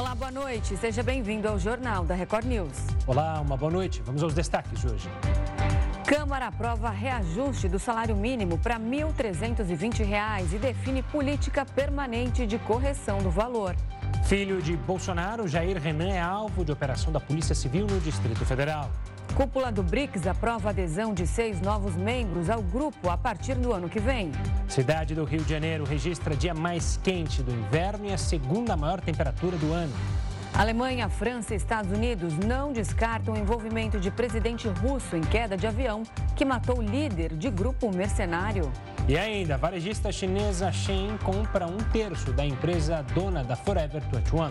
[0.00, 0.78] Olá, boa noite.
[0.78, 2.72] Seja bem-vindo ao Jornal da Record News.
[3.06, 4.00] Olá, uma boa noite.
[4.00, 5.10] Vamos aos destaques de hoje.
[6.06, 13.18] Câmara aprova reajuste do salário mínimo para R$ 1.320 e define política permanente de correção
[13.18, 13.76] do valor.
[14.24, 18.90] Filho de Bolsonaro, Jair Renan é alvo de operação da Polícia Civil no Distrito Federal.
[19.34, 23.88] Cúpula do BRICS aprova adesão de seis novos membros ao grupo a partir do ano
[23.88, 24.32] que vem.
[24.68, 29.00] Cidade do Rio de Janeiro registra dia mais quente do inverno e a segunda maior
[29.00, 29.92] temperatura do ano.
[30.52, 35.66] Alemanha, França e Estados Unidos não descartam o envolvimento de presidente russo em queda de
[35.66, 36.02] avião
[36.36, 38.70] que matou líder de grupo mercenário.
[39.10, 44.44] E ainda, a varejista chinesa Shein compra um terço da empresa dona da Forever 21.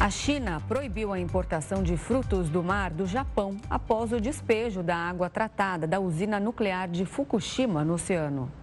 [0.00, 4.96] A China proibiu a importação de frutos do mar do Japão após o despejo da
[4.96, 8.61] água tratada da usina nuclear de Fukushima no oceano.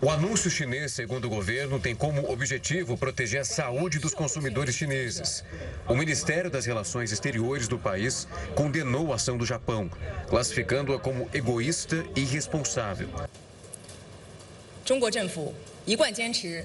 [0.00, 5.44] O anúncio chinês, segundo o governo, tem como objetivo proteger a saúde dos consumidores chineses.
[5.88, 9.90] O Ministério das Relações Exteriores do país condenou a ação do Japão,
[10.28, 13.08] classificando-a como egoísta e irresponsável.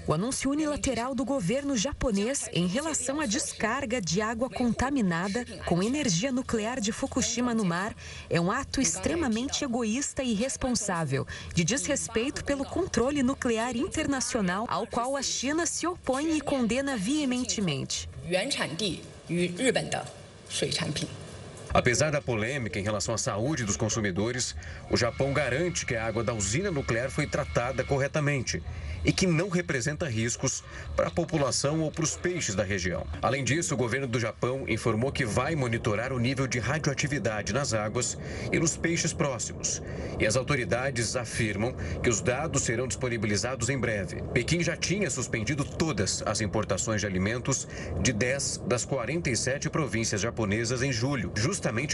[0.07, 6.31] O anúncio unilateral do governo japonês em relação à descarga de água contaminada com energia
[6.31, 7.93] nuclear de Fukushima no mar
[8.29, 15.17] é um ato extremamente egoísta e irresponsável, de desrespeito pelo controle nuclear internacional ao qual
[15.17, 18.07] a China se opõe e condena veementemente.
[21.71, 24.55] Apesar da polêmica em relação à saúde dos consumidores,
[24.89, 28.63] o Japão garante que a água da usina nuclear foi tratada corretamente
[29.05, 30.63] e que não representa riscos
[30.95, 33.05] para a população ou para os peixes da região.
[33.21, 37.73] Além disso, o governo do Japão informou que vai monitorar o nível de radioatividade nas
[37.73, 38.17] águas
[38.51, 39.81] e nos peixes próximos.
[40.19, 44.21] E as autoridades afirmam que os dados serão disponibilizados em breve.
[44.33, 47.67] Pequim já tinha suspendido todas as importações de alimentos
[48.01, 51.31] de 10 das 47 províncias japonesas em julho,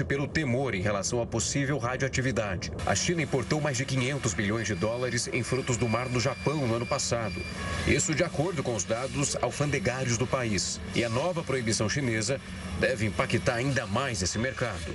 [0.07, 2.71] pelo temor em relação à possível radioatividade.
[2.85, 6.67] A China importou mais de 500 bilhões de dólares em frutos do mar do Japão
[6.67, 7.41] no ano passado.
[7.87, 10.79] Isso de acordo com os dados alfandegários do país.
[10.93, 12.39] E a nova proibição chinesa
[12.79, 14.93] deve impactar ainda mais esse mercado.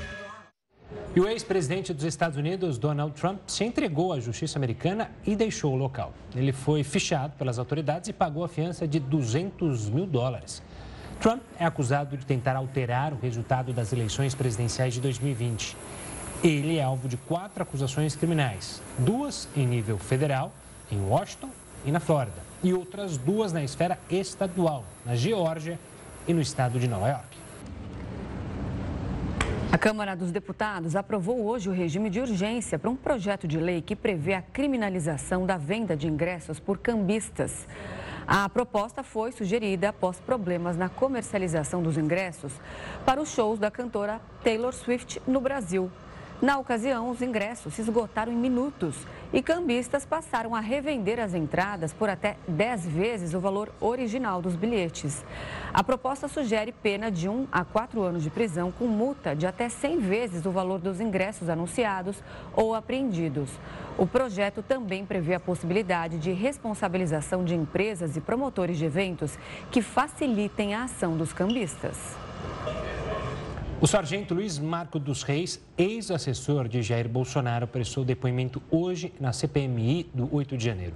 [1.14, 5.72] E o ex-presidente dos Estados Unidos, Donald Trump, se entregou à justiça americana e deixou
[5.72, 6.14] o local.
[6.34, 10.62] Ele foi fichado pelas autoridades e pagou a fiança de 200 mil dólares.
[11.20, 15.76] Trump é acusado de tentar alterar o resultado das eleições presidenciais de 2020.
[16.42, 20.50] Ele é alvo de quatro acusações criminais: duas em nível federal,
[20.90, 21.50] em Washington
[21.84, 25.78] e na Flórida, e outras duas na esfera estadual, na Geórgia
[26.26, 27.36] e no estado de Nova York.
[29.70, 33.82] A Câmara dos Deputados aprovou hoje o regime de urgência para um projeto de lei
[33.82, 37.66] que prevê a criminalização da venda de ingressos por cambistas.
[38.26, 42.52] A proposta foi sugerida após problemas na comercialização dos ingressos
[43.04, 45.90] para os shows da cantora Taylor Swift no Brasil.
[46.42, 48.96] Na ocasião, os ingressos se esgotaram em minutos
[49.30, 54.56] e cambistas passaram a revender as entradas por até 10 vezes o valor original dos
[54.56, 55.22] bilhetes.
[55.70, 59.68] A proposta sugere pena de 1 a 4 anos de prisão com multa de até
[59.68, 62.16] 100 vezes o valor dos ingressos anunciados
[62.54, 63.50] ou apreendidos.
[63.98, 69.38] O projeto também prevê a possibilidade de responsabilização de empresas e promotores de eventos
[69.70, 72.29] que facilitem a ação dos cambistas.
[73.82, 80.06] O sargento Luiz Marco dos Reis, ex-assessor de Jair Bolsonaro, prestou depoimento hoje na CPMI
[80.12, 80.94] do 8 de janeiro.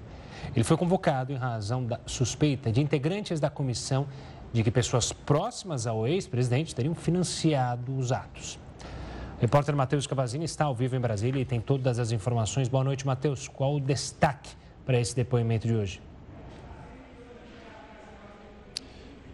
[0.55, 4.07] Ele foi convocado em razão da suspeita de integrantes da comissão
[4.53, 8.59] de que pessoas próximas ao ex-presidente teriam financiado os atos.
[9.39, 12.69] O repórter Matheus Cavazini está ao vivo em Brasília e tem todas as informações.
[12.69, 13.49] Boa noite, Matheus.
[13.49, 14.51] Qual o destaque
[14.85, 16.03] para esse depoimento de hoje?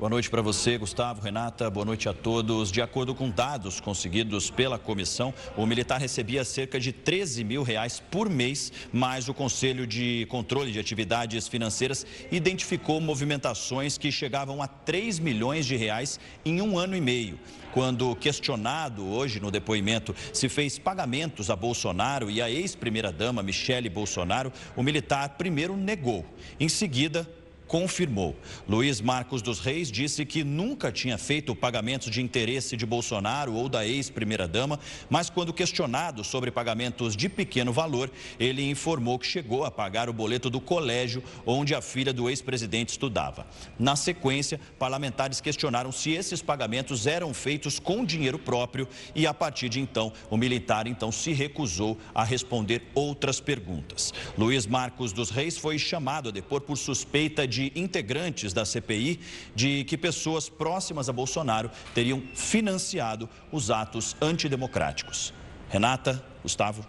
[0.01, 1.69] Boa noite para você, Gustavo, Renata.
[1.69, 2.73] Boa noite a todos.
[2.73, 8.03] De acordo com dados conseguidos pela comissão, o militar recebia cerca de 13 mil reais
[8.11, 14.67] por mês, mas o Conselho de Controle de Atividades Financeiras identificou movimentações que chegavam a
[14.67, 17.39] 3 milhões de reais em um ano e meio.
[17.71, 24.51] Quando questionado hoje no depoimento se fez pagamentos a Bolsonaro e a ex-primeira-dama Michele Bolsonaro,
[24.75, 26.25] o militar primeiro negou.
[26.59, 27.29] Em seguida,
[27.71, 28.35] confirmou.
[28.69, 33.69] Luiz Marcos dos Reis disse que nunca tinha feito pagamentos de interesse de Bolsonaro ou
[33.69, 39.71] da ex-primeira-dama, mas quando questionado sobre pagamentos de pequeno valor, ele informou que chegou a
[39.71, 43.47] pagar o boleto do colégio onde a filha do ex-presidente estudava.
[43.79, 49.69] Na sequência, parlamentares questionaram se esses pagamentos eram feitos com dinheiro próprio e, a partir
[49.69, 54.13] de então, o militar então se recusou a responder outras perguntas.
[54.37, 59.21] Luiz Marcos dos Reis foi chamado a depor por suspeita de integrantes da CPI
[59.55, 65.35] de que pessoas próximas a Bolsonaro teriam financiado os atos antidemocráticos.
[65.69, 66.85] Renata, Gustavo.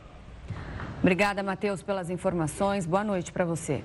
[0.99, 2.85] Obrigada, Matheus, pelas informações.
[2.85, 3.83] Boa noite para você.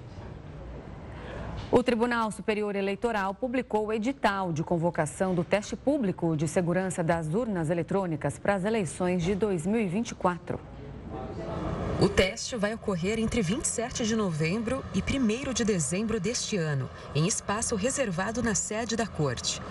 [1.71, 7.35] O Tribunal Superior Eleitoral publicou o edital de convocação do teste público de segurança das
[7.35, 10.61] urnas eletrônicas para as eleições de 2024.
[11.99, 17.27] O teste vai ocorrer entre 27 de novembro e 1 de dezembro deste ano, em
[17.27, 19.63] espaço reservado na sede da Corte.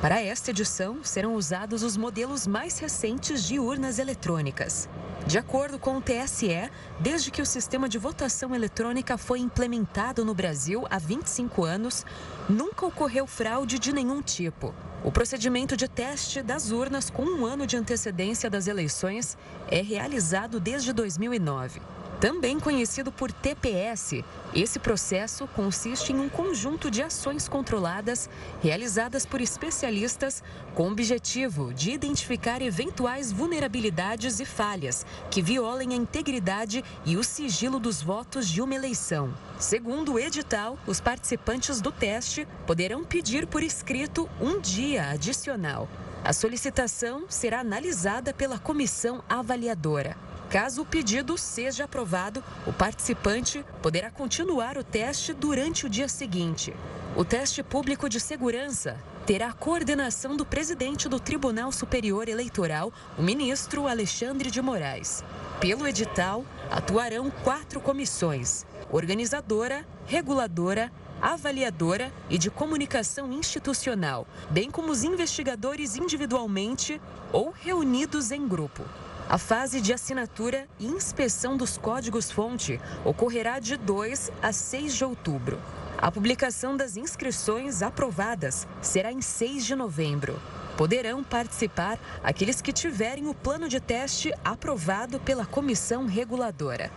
[0.00, 4.88] Para esta edição, serão usados os modelos mais recentes de urnas eletrônicas.
[5.26, 6.70] De acordo com o TSE,
[7.00, 12.04] desde que o sistema de votação eletrônica foi implementado no Brasil há 25 anos,
[12.46, 14.74] nunca ocorreu fraude de nenhum tipo.
[15.02, 20.60] O procedimento de teste das urnas com um ano de antecedência das eleições é realizado
[20.60, 21.80] desde 2009.
[22.20, 24.24] Também conhecido por TPS,
[24.54, 28.30] esse processo consiste em um conjunto de ações controladas
[28.62, 30.42] realizadas por especialistas
[30.74, 37.24] com o objetivo de identificar eventuais vulnerabilidades e falhas que violem a integridade e o
[37.24, 39.34] sigilo dos votos de uma eleição.
[39.58, 45.86] Segundo o edital, os participantes do teste poderão pedir por escrito um dia adicional.
[46.24, 50.16] A solicitação será analisada pela comissão avaliadora.
[50.50, 56.72] Caso o pedido seja aprovado, o participante poderá continuar o teste durante o dia seguinte.
[57.16, 58.96] O teste público de segurança
[59.26, 65.24] terá a coordenação do presidente do Tribunal Superior Eleitoral, o ministro Alexandre de Moraes.
[65.58, 75.02] Pelo edital, atuarão quatro comissões: organizadora, reguladora, avaliadora e de comunicação institucional, bem como os
[75.02, 77.00] investigadores individualmente
[77.32, 78.84] ou reunidos em grupo.
[79.28, 85.58] A fase de assinatura e inspeção dos códigos-fonte ocorrerá de 2 a 6 de outubro.
[85.98, 90.40] A publicação das inscrições aprovadas será em 6 de novembro.
[90.76, 96.92] Poderão participar aqueles que tiverem o plano de teste aprovado pela comissão reguladora.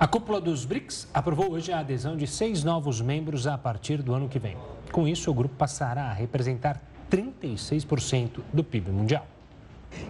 [0.00, 4.14] A cúpula dos BRICS aprovou hoje a adesão de seis novos membros a partir do
[4.14, 4.56] ano que vem.
[4.92, 6.80] Com isso, o grupo passará a representar
[7.10, 9.35] 36% do PIB mundial.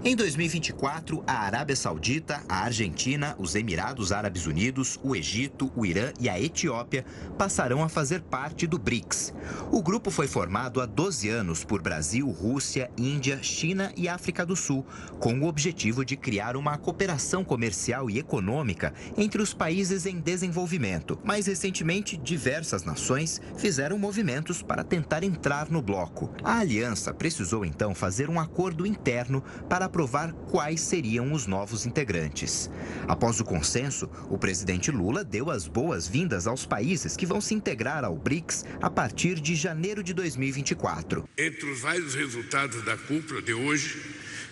[0.04, 6.12] Em 2024, a Arábia Saudita, a Argentina, os Emirados Árabes Unidos, o Egito, o Irã
[6.20, 7.04] e a Etiópia
[7.36, 9.34] passarão a fazer parte do BRICS.
[9.72, 14.54] O grupo foi formado há 12 anos por Brasil, Rússia, Índia, China e África do
[14.54, 14.86] Sul,
[15.18, 21.18] com o objetivo de criar uma cooperação comercial e econômica entre os países em desenvolvimento.
[21.24, 26.30] Mais recentemente, diversas nações fizeram movimentos para tentar entrar no bloco.
[26.44, 32.70] A aliança precisou então fazer um acordo interno para aprovar quais seriam os novos integrantes.
[33.06, 38.04] Após o consenso, o presidente Lula deu as boas-vindas aos países que vão se integrar
[38.04, 41.28] ao BRICS a partir de janeiro de 2024.
[41.36, 44.02] Entre os vários resultados da cúpula de hoje,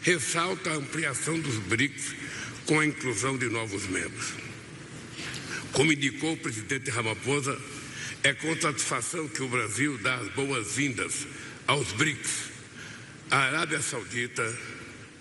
[0.02, 2.14] ressalta a ampliação dos BRICS
[2.66, 4.34] com a inclusão de novos membros.
[5.72, 7.58] Como indicou o presidente Ramaphosa,
[8.22, 11.26] é com satisfação que o Brasil dá as boas-vindas
[11.66, 12.50] aos BRICS,
[13.30, 14.42] a Arábia Saudita,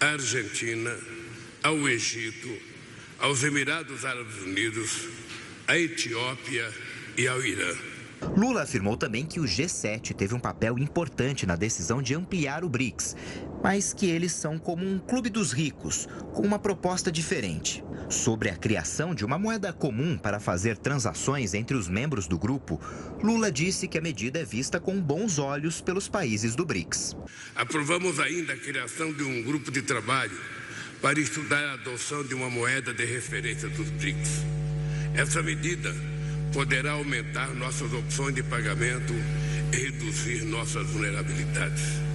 [0.04, 0.94] à Argentina,
[1.64, 2.50] ao Egito,
[3.20, 5.08] aos Emirados Árabes Unidos,
[5.66, 6.70] à Etiópia
[7.18, 7.74] e ao Irã.
[8.36, 12.70] Lula afirmou também que o G7 teve um papel importante na decisão de ampliar o
[12.70, 13.16] BRICS,
[13.64, 17.82] mas que eles são como um clube dos ricos, com uma proposta diferente.
[18.10, 22.80] Sobre a criação de uma moeda comum para fazer transações entre os membros do grupo,
[23.24, 27.16] Lula disse que a medida é vista com bons olhos pelos países do BRICS.
[27.56, 30.38] Aprovamos ainda a criação de um grupo de trabalho
[31.02, 34.44] para estudar a adoção de uma moeda de referência dos BRICS.
[35.16, 35.94] Essa medida
[36.54, 39.14] poderá aumentar nossas opções de pagamento
[39.72, 42.13] e reduzir nossas vulnerabilidades.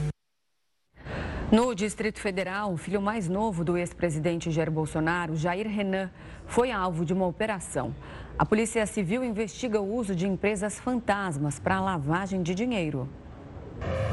[1.51, 6.11] No Distrito Federal, o filho mais novo do ex-presidente Jair Bolsonaro, Jair Renan,
[6.47, 7.97] foi alvo de uma operação.
[8.39, 13.09] A Polícia Civil investiga o uso de empresas fantasmas para lavagem de dinheiro.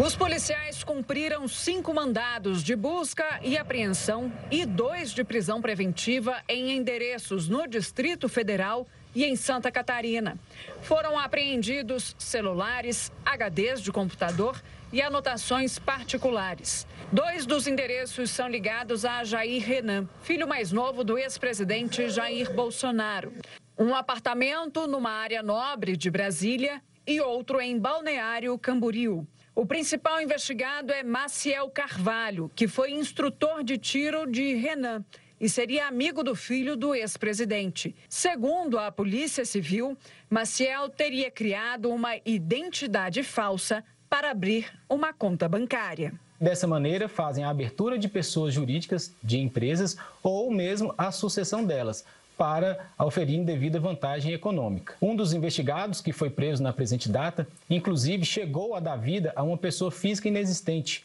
[0.01, 6.77] Os policiais cumpriram cinco mandados de busca e apreensão e dois de prisão preventiva em
[6.77, 10.37] endereços no Distrito Federal e em Santa Catarina.
[10.83, 14.61] Foram apreendidos celulares, HDs de computador
[14.93, 16.87] e anotações particulares.
[17.11, 23.31] Dois dos endereços são ligados a Jair Renan, filho mais novo do ex-presidente Jair Bolsonaro.
[23.77, 29.25] Um apartamento numa área nobre de Brasília e outro em Balneário Camboriú.
[29.53, 35.05] O principal investigado é Maciel Carvalho, que foi instrutor de tiro de Renan
[35.39, 37.95] e seria amigo do filho do ex-presidente.
[38.09, 39.95] Segundo a Polícia Civil,
[40.27, 46.19] Maciel teria criado uma identidade falsa para abrir uma conta bancária.
[46.45, 52.05] Dessa maneira, fazem a abertura de pessoas jurídicas, de empresas ou mesmo a sucessão delas,
[52.37, 54.93] para oferir indevida vantagem econômica.
[55.01, 59.41] Um dos investigados, que foi preso na presente data, inclusive chegou a dar vida a
[59.41, 61.03] uma pessoa física inexistente,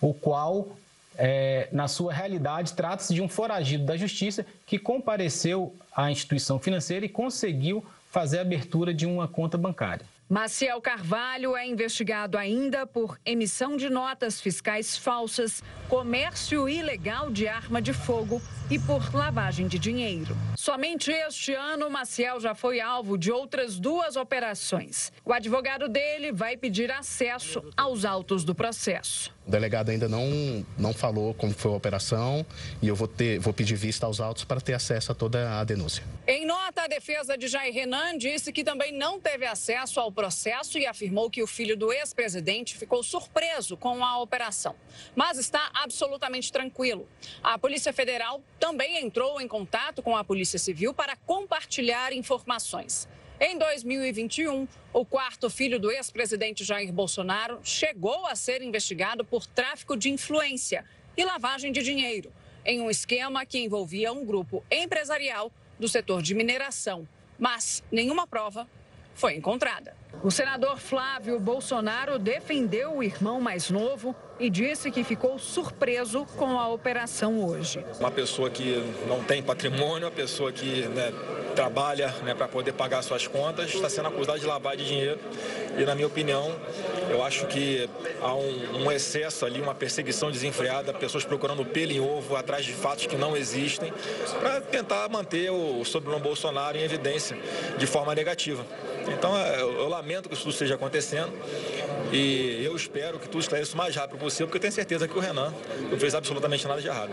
[0.00, 0.66] o qual,
[1.16, 7.06] é, na sua realidade, trata-se de um foragido da justiça que compareceu à instituição financeira
[7.06, 10.04] e conseguiu fazer a abertura de uma conta bancária.
[10.30, 17.82] Maciel Carvalho é investigado ainda por emissão de notas fiscais falsas, comércio ilegal de arma
[17.82, 20.36] de fogo e por lavagem de dinheiro.
[20.56, 25.12] Somente este ano, Maciel já foi alvo de outras duas operações.
[25.24, 29.34] O advogado dele vai pedir acesso aos autos do processo.
[29.46, 32.46] O delegado ainda não, não falou como foi a operação
[32.80, 35.64] e eu vou, ter, vou pedir vista aos autos para ter acesso a toda a
[35.64, 36.04] denúncia.
[36.24, 40.78] Em nota, a defesa de Jair Renan disse que também não teve acesso ao processo
[40.78, 44.76] e afirmou que o filho do ex-presidente ficou surpreso com a operação,
[45.16, 47.08] mas está absolutamente tranquilo.
[47.42, 53.08] A Polícia Federal também entrou em contato com a Polícia Civil para compartilhar informações.
[53.40, 59.96] Em 2021, o quarto filho do ex-presidente Jair Bolsonaro chegou a ser investigado por tráfico
[59.96, 60.84] de influência
[61.16, 62.30] e lavagem de dinheiro,
[62.62, 67.08] em um esquema que envolvia um grupo empresarial do setor de mineração.
[67.38, 68.68] Mas nenhuma prova
[69.14, 69.96] foi encontrada.
[70.22, 76.58] O senador Flávio Bolsonaro defendeu o irmão mais novo e disse que ficou surpreso com
[76.58, 77.84] a operação hoje.
[78.00, 81.12] Uma pessoa que não tem patrimônio, uma pessoa que né,
[81.54, 85.20] trabalha né, para poder pagar suas contas, está sendo acusada de lavar de dinheiro.
[85.76, 86.56] E, na minha opinião,
[87.10, 87.88] eu acho que
[88.22, 92.72] há um, um excesso ali, uma perseguição desenfreada, pessoas procurando pelo em ovo atrás de
[92.72, 93.92] fatos que não existem,
[94.40, 97.36] para tentar manter o sobrenome Bolsonaro em evidência
[97.76, 98.64] de forma negativa.
[99.08, 101.32] Então, é, eu lamento que isso tudo esteja acontecendo
[102.12, 105.16] e eu espero que tudo esclareça o mais rápido possível, porque eu tenho certeza que
[105.16, 105.52] o Renan
[105.90, 107.12] não fez absolutamente nada de errado.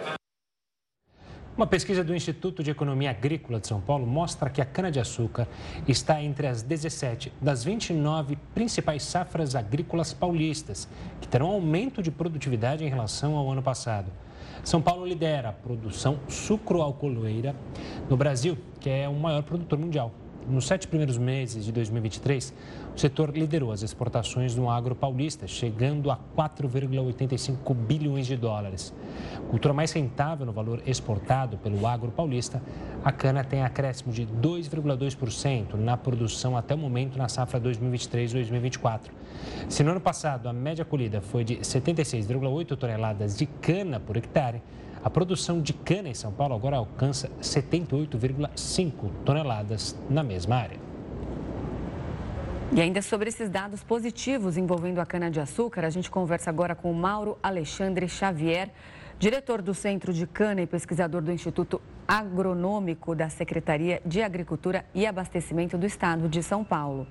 [1.58, 5.48] Uma pesquisa do Instituto de Economia Agrícola de São Paulo mostra que a cana-de-açúcar
[5.88, 10.88] está entre as 17 das 29 principais safras agrícolas paulistas,
[11.20, 14.12] que terão aumento de produtividade em relação ao ano passado.
[14.64, 17.56] São Paulo lidera a produção sucroalcooleira
[18.08, 20.12] no Brasil, que é o maior produtor mundial.
[20.48, 22.54] Nos sete primeiros meses de 2023,
[22.98, 28.92] o setor liderou as exportações no agro paulista, chegando a 4,85 bilhões de dólares.
[29.52, 32.60] Cultura mais rentável no valor exportado pelo agro paulista,
[33.06, 39.02] a cana tem acréscimo de 2,2% na produção até o momento na safra 2023-2024.
[39.70, 44.60] Se no ano passado a média colhida foi de 76,8 toneladas de cana por hectare,
[45.04, 48.92] a produção de cana em São Paulo agora alcança 78,5
[49.24, 50.87] toneladas na mesma área.
[52.72, 56.94] E ainda sobre esses dados positivos envolvendo a cana-de-açúcar, a gente conversa agora com o
[56.94, 58.70] Mauro Alexandre Xavier,
[59.18, 65.06] diretor do Centro de Cana e pesquisador do Instituto Agronômico da Secretaria de Agricultura e
[65.08, 67.08] Abastecimento do Estado de São Paulo.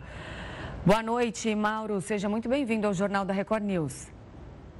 [0.84, 2.00] Boa noite, Mauro.
[2.02, 4.08] Seja muito bem-vindo ao Jornal da Record News.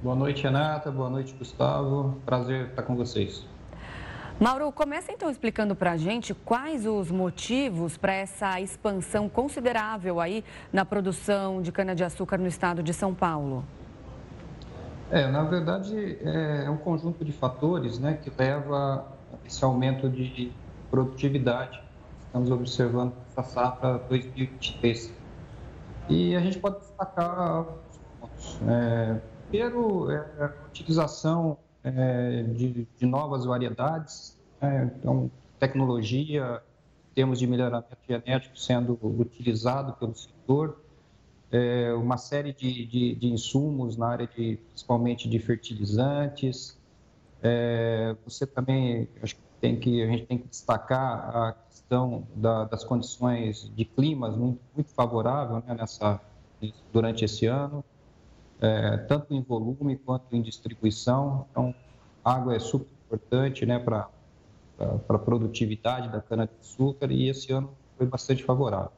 [0.01, 0.91] Boa noite, Renata.
[0.91, 2.21] Boa noite, Gustavo.
[2.23, 3.43] Prazer estar com vocês.
[4.39, 10.43] Mauro, começa então explicando para a gente quais os motivos para essa expansão considerável aí
[10.71, 13.65] na produção de cana-de-açúcar no estado de São Paulo.
[15.09, 20.51] É, na verdade, é um conjunto de fatores né, que leva a esse aumento de
[20.91, 21.81] produtividade.
[22.27, 25.13] Estamos observando essa safra 2023.
[26.09, 28.59] E a gente pode destacar alguns pontos.
[28.67, 31.57] É, Primeiro, é a utilização
[31.95, 34.91] é, de, de, novas variedades, né?
[34.99, 35.29] então,
[35.59, 36.61] tecnologia,
[37.13, 40.81] termos de melhoramento genético sendo utilizado pelo setor,
[41.51, 46.77] é, uma série de, de, de, insumos na área de, principalmente de fertilizantes.
[47.41, 52.65] É, você também, acho que tem que a gente tem que destacar a questão da,
[52.65, 56.21] das condições de climas muito, muito favorável né, nessa
[56.91, 57.83] durante esse ano
[58.61, 61.45] é, tanto em volume quanto em distribuição.
[61.51, 61.73] Então,
[62.23, 64.09] água é super importante né, para
[65.07, 68.91] a produtividade da cana-de-açúcar e esse ano foi bastante favorável.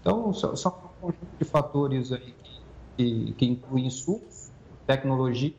[0.00, 2.60] Então, são um conjunto de fatores aí que,
[2.96, 4.50] que, que incluem insumos,
[4.86, 5.54] tecnologia,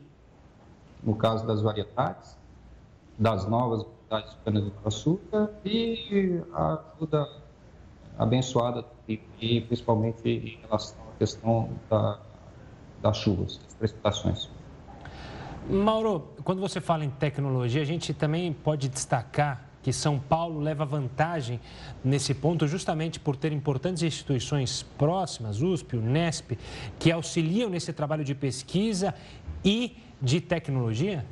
[1.02, 2.36] no caso das variedades,
[3.18, 7.28] das novas variedades de cana-de-açúcar e a ajuda
[8.18, 12.18] abençoada e principalmente em relação à questão da,
[13.04, 14.48] das chuvas, das precipitações.
[15.68, 20.86] Mauro, quando você fala em tecnologia, a gente também pode destacar que São Paulo leva
[20.86, 21.60] vantagem
[22.02, 26.52] nesse ponto justamente por ter importantes instituições próximas, USP, Unesp,
[26.98, 29.14] que auxiliam nesse trabalho de pesquisa
[29.62, 31.26] e de tecnologia?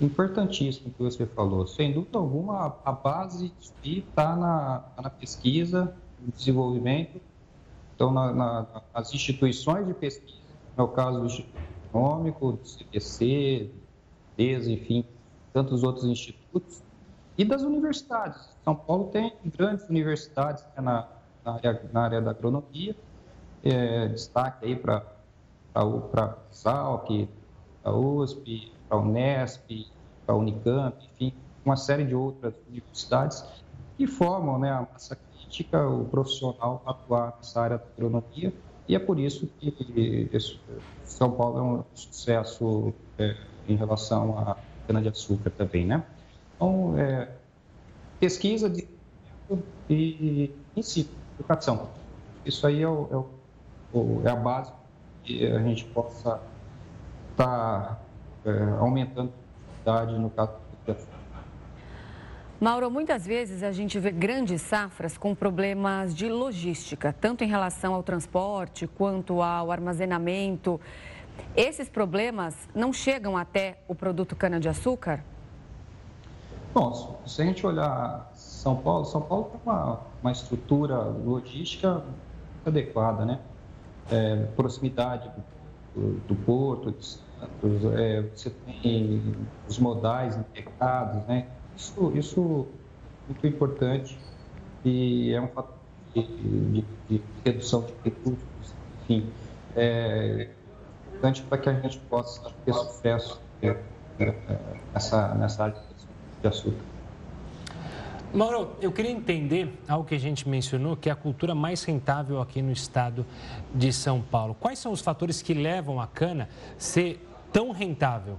[0.00, 1.66] Importantíssimo o que você falou.
[1.66, 3.52] Sem dúvida alguma, a base
[3.84, 7.20] está na, tá na pesquisa, no desenvolvimento,
[7.94, 10.45] então na, na, nas instituições de pesquisa,
[10.76, 13.70] é caso do Instituto Econômico, do CPC,
[14.36, 15.04] DES, enfim,
[15.52, 16.82] tantos outros institutos,
[17.38, 18.48] e das universidades.
[18.64, 21.08] São Paulo tem grandes universidades né, na,
[21.44, 22.94] na, área, na área da agronomia,
[23.62, 25.02] é, destaque aí para
[25.74, 27.28] a SALC,
[27.84, 29.86] a USP, a Unesp,
[30.26, 31.32] a Unicamp, enfim,
[31.64, 33.44] uma série de outras universidades
[33.96, 38.52] que formam né, a massa crítica, o profissional atuar nessa área da agronomia,
[38.88, 40.30] e é por isso que
[41.04, 43.36] São Paulo é um sucesso é,
[43.68, 46.04] em relação à cana-de-açúcar também, né?
[46.54, 47.28] Então, é,
[48.20, 48.86] pesquisa de
[49.88, 51.88] e ensino, educação.
[52.44, 53.08] Isso aí é, o,
[53.92, 54.72] é, o, é a base
[55.22, 56.40] que a gente possa
[57.30, 58.00] estar tá,
[58.44, 60.52] é, aumentando a quantidade no caso
[60.86, 60.94] do
[62.58, 67.92] Mauro, muitas vezes a gente vê grandes safras com problemas de logística, tanto em relação
[67.92, 70.80] ao transporte quanto ao armazenamento.
[71.54, 75.22] Esses problemas não chegam até o produto cana-de-açúcar?
[76.72, 82.02] Bom, se a gente olhar São Paulo, São Paulo tem uma, uma estrutura logística
[82.64, 83.38] adequada, né?
[84.10, 85.30] É, proximidade
[85.94, 87.20] do, do porto, Santos,
[87.98, 89.22] é, você tem
[89.68, 91.48] os modais integrados, né?
[91.76, 92.66] Isso, isso
[93.28, 94.18] é muito importante
[94.84, 95.74] e é um fator
[96.14, 99.28] de, de, de redução de recursos, enfim,
[99.76, 100.48] é
[101.08, 103.76] importante para que a gente possa ter sucesso é,
[104.18, 104.34] é,
[104.92, 105.82] nessa, nessa área
[106.40, 106.84] de açúcar.
[108.32, 112.40] Mauro, eu queria entender algo que a gente mencionou, que é a cultura mais rentável
[112.40, 113.24] aqui no estado
[113.74, 114.54] de São Paulo.
[114.58, 118.36] Quais são os fatores que levam a cana ser tão rentável?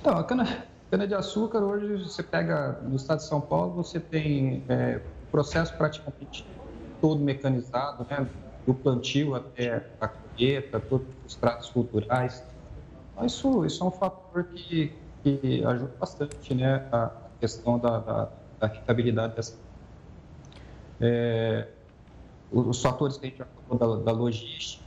[0.00, 3.98] Então, a cana, cana de açúcar, hoje você pega no estado de São Paulo, você
[4.00, 6.46] tem é, processo praticamente
[7.00, 8.26] todo mecanizado, né?
[8.66, 12.42] do plantio até a colheita, todos os tratos culturais.
[13.12, 14.92] Então, isso, isso é um fator que
[15.34, 18.28] que ajuda bastante né, a questão da, da,
[18.60, 19.56] da rentabilidade dessa.
[21.00, 21.66] É,
[22.52, 24.84] os fatores que a gente já falou da, da logística,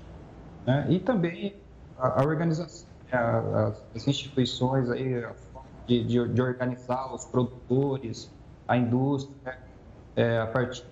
[0.65, 1.57] né, e também
[1.97, 5.25] a, a organização, né, as, as, instituições aí,
[5.89, 8.31] de, de, de, organizar os produtores,
[8.67, 9.57] a indústria,
[10.15, 10.85] é, a partir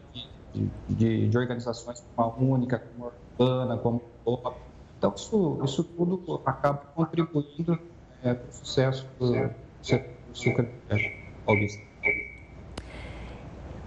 [0.54, 3.12] de, de, de, organizações como a única, como a
[3.46, 4.02] urbana, como
[4.44, 4.54] a
[4.98, 7.80] Então, isso, isso tudo acaba contribuindo
[8.24, 9.52] é, para o sucesso do
[10.34, 10.68] açúcar
[11.46, 11.87] paulista.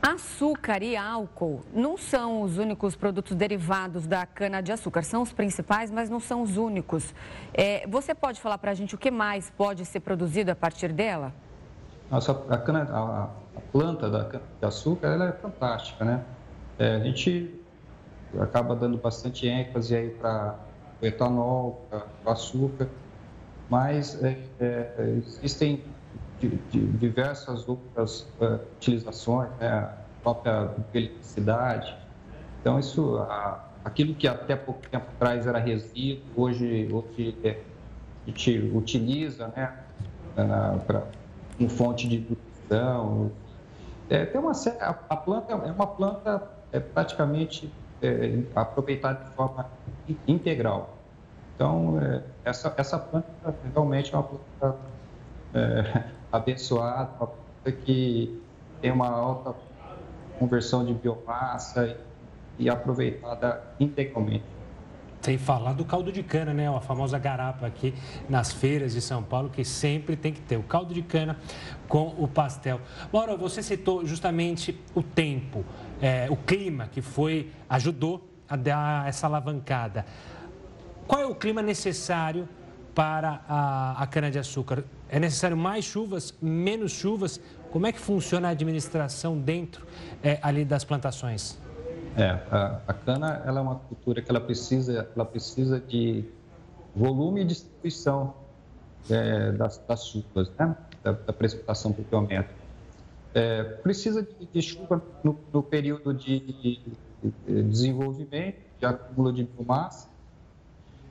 [0.03, 5.03] Açúcar e álcool não são os únicos produtos derivados da cana-de-açúcar.
[5.03, 7.15] São os principais, mas não são os únicos.
[7.53, 10.93] É, você pode falar para a gente o que mais pode ser produzido a partir
[10.93, 11.33] dela?
[12.11, 13.25] Nossa, a, cana, a,
[13.59, 16.25] a planta da cana-de-açúcar ela é fantástica, né?
[16.79, 17.55] É, a gente
[18.41, 20.59] acaba dando bastante ênfase aí para
[21.01, 22.89] o etanol, para o açúcar
[23.71, 24.37] mas é,
[26.42, 29.68] é, existem diversas outras é, utilizações, né?
[29.68, 31.96] a própria eletricidade.
[32.61, 33.26] Então, isso,
[33.85, 37.59] aquilo que até pouco tempo atrás era resíduo, hoje, hoje é,
[38.26, 39.72] a gente utiliza né?
[40.87, 41.05] para
[41.59, 43.33] uma fonte de nutrição.
[44.09, 47.72] É, tem uma, a, a planta é uma planta é, praticamente
[48.03, 49.66] é, aproveitada de forma
[50.26, 50.96] integral.
[51.55, 54.76] Então, é, essa, essa planta realmente é uma planta
[55.55, 58.40] é, abençoada, uma planta que
[58.81, 59.55] tem uma alta
[60.38, 61.97] conversão de biomassa
[62.59, 64.45] e, e aproveitada integralmente.
[65.21, 66.66] Sem falar do caldo de cana, né?
[66.75, 67.95] A famosa garapa aqui
[68.27, 71.37] nas feiras de São Paulo, que sempre tem que ter o caldo de cana
[71.87, 72.81] com o pastel.
[73.12, 75.62] Mauro, você citou justamente o tempo,
[76.01, 80.07] é, o clima que foi, ajudou a dar essa alavancada.
[81.07, 82.49] Qual é o clima necessário
[82.94, 84.85] para a, a cana-de-açúcar?
[85.09, 87.40] É necessário mais chuvas, menos chuvas?
[87.70, 89.87] Como é que funciona a administração dentro
[90.22, 91.59] é, ali das plantações?
[92.16, 96.24] É, a, a, cana ela é uma cultura que ela precisa, ela precisa de
[96.94, 98.35] volume e distribuição
[99.09, 100.76] é, das, das chuvas, né?
[101.03, 102.61] da, da precipitação pluviométrica.
[103.33, 106.81] É, precisa de, de chuva no, no, período de,
[107.46, 110.09] desenvolvimento, de acúmulo de biomassa,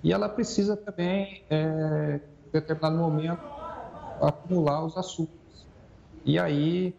[0.03, 3.41] e ela precisa também, é, em determinado momento,
[4.21, 5.67] acumular os açúcares.
[6.25, 6.95] E aí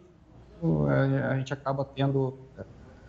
[1.29, 2.37] a gente acaba tendo,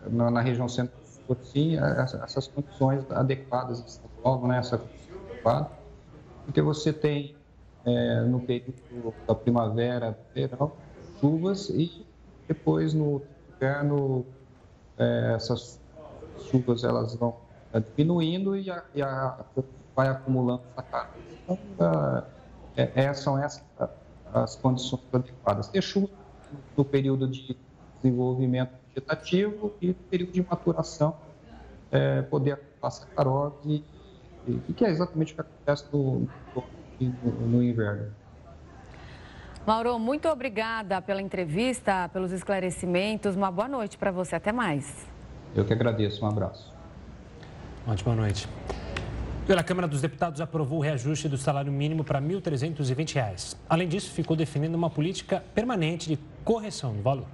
[0.09, 1.03] na, na região centro
[1.41, 4.81] sim, essas condições adequadas de solo, né, essa
[6.45, 7.35] porque você tem
[7.85, 10.71] é, no período da primavera, verão,
[11.19, 12.05] chuvas e
[12.47, 13.21] depois no
[13.55, 14.25] inverno
[14.97, 15.79] é, essas
[16.49, 17.35] chuvas elas vão
[17.73, 19.45] é, diminuindo e a, e a
[19.95, 21.13] vai acumulando essa carga.
[21.43, 21.57] Então,
[22.75, 23.63] é, é, são essas
[24.33, 25.67] as condições adequadas.
[25.67, 26.09] Ter chuva
[26.75, 27.55] no período de
[28.01, 31.15] desenvolvimento vegetativo e no período de maturação,
[31.91, 33.83] é, poder acumular sacarose,
[34.47, 38.11] e, e, que é exatamente o que acontece no, no, no inverno.
[39.65, 43.35] Mauro, muito obrigada pela entrevista, pelos esclarecimentos.
[43.35, 44.35] Uma boa noite para você.
[44.35, 45.07] Até mais.
[45.55, 46.25] Eu que agradeço.
[46.25, 46.73] Um abraço.
[47.87, 48.49] Ótima noite.
[49.45, 53.57] Pela Câmara dos Deputados aprovou o reajuste do salário mínimo para R$ 1.320.
[53.67, 57.27] Além disso, ficou definindo uma política permanente de correção do valor.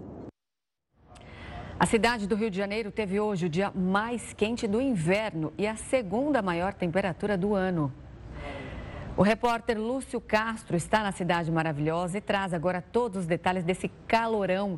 [1.80, 5.66] A cidade do Rio de Janeiro teve hoje o dia mais quente do inverno e
[5.66, 7.90] a segunda maior temperatura do ano.
[9.16, 13.88] O repórter Lúcio Castro está na cidade maravilhosa e traz agora todos os detalhes desse
[14.10, 14.78] calorão.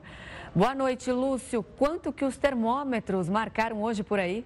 [0.53, 1.63] Boa noite, Lúcio.
[1.63, 4.45] Quanto que os termômetros marcaram hoje por aí?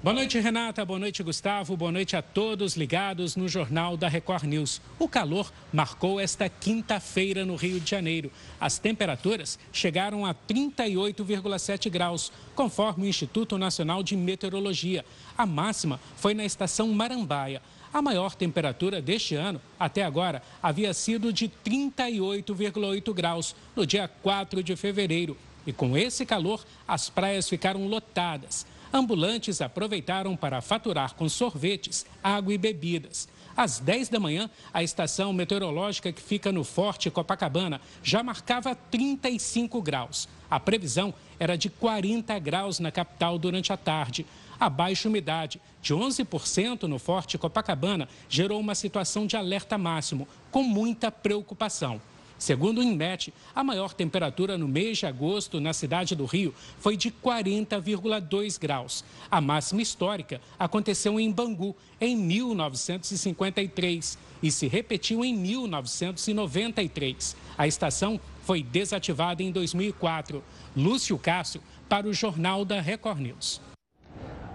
[0.00, 0.84] Boa noite, Renata.
[0.84, 1.76] Boa noite, Gustavo.
[1.76, 4.80] Boa noite a todos ligados no Jornal da Record News.
[4.96, 8.30] O calor marcou esta quinta-feira no Rio de Janeiro.
[8.60, 15.04] As temperaturas chegaram a 38,7 graus, conforme o Instituto Nacional de Meteorologia.
[15.36, 17.60] A máxima foi na estação Marambaia.
[17.92, 24.62] A maior temperatura deste ano, até agora, havia sido de 38,8 graus, no dia 4
[24.62, 25.36] de fevereiro.
[25.66, 32.52] E com esse calor, as praias ficaram lotadas ambulantes aproveitaram para faturar com sorvetes, água
[32.52, 33.28] e bebidas.
[33.56, 39.82] Às 10 da manhã, a estação meteorológica que fica no Forte Copacabana já marcava 35
[39.82, 40.28] graus.
[40.48, 44.24] A previsão era de 40 graus na capital durante a tarde.
[44.60, 50.62] A baixa umidade, de 11% no Forte Copacabana, gerou uma situação de alerta máximo, com
[50.62, 52.00] muita preocupação.
[52.38, 56.96] Segundo o INMET, a maior temperatura no mês de agosto na cidade do Rio foi
[56.96, 59.04] de 40,2 graus.
[59.28, 67.36] A máxima histórica aconteceu em Bangu, em 1953, e se repetiu em 1993.
[67.56, 70.44] A estação foi desativada em 2004.
[70.76, 73.60] Lúcio Cássio, para o Jornal da Record News.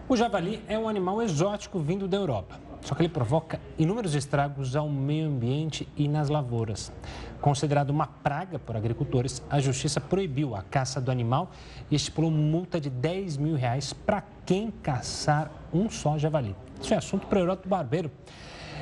[0.08, 2.62] O javali é um animal exótico vindo da Europa.
[2.84, 6.91] Só que ele provoca inúmeros estragos ao meio ambiente e nas lavouras.
[7.39, 11.52] Considerado uma praga por agricultores, a justiça proibiu a caça do animal
[11.89, 16.56] e estipulou multa de 10 mil reais para quem caçar um só javali.
[16.82, 18.12] Isso é assunto para o Heroto Barbeiro.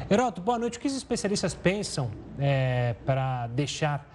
[0.10, 0.78] Heroto, boa noite.
[0.78, 2.10] O que os especialistas pensam
[2.40, 4.08] é, para deixar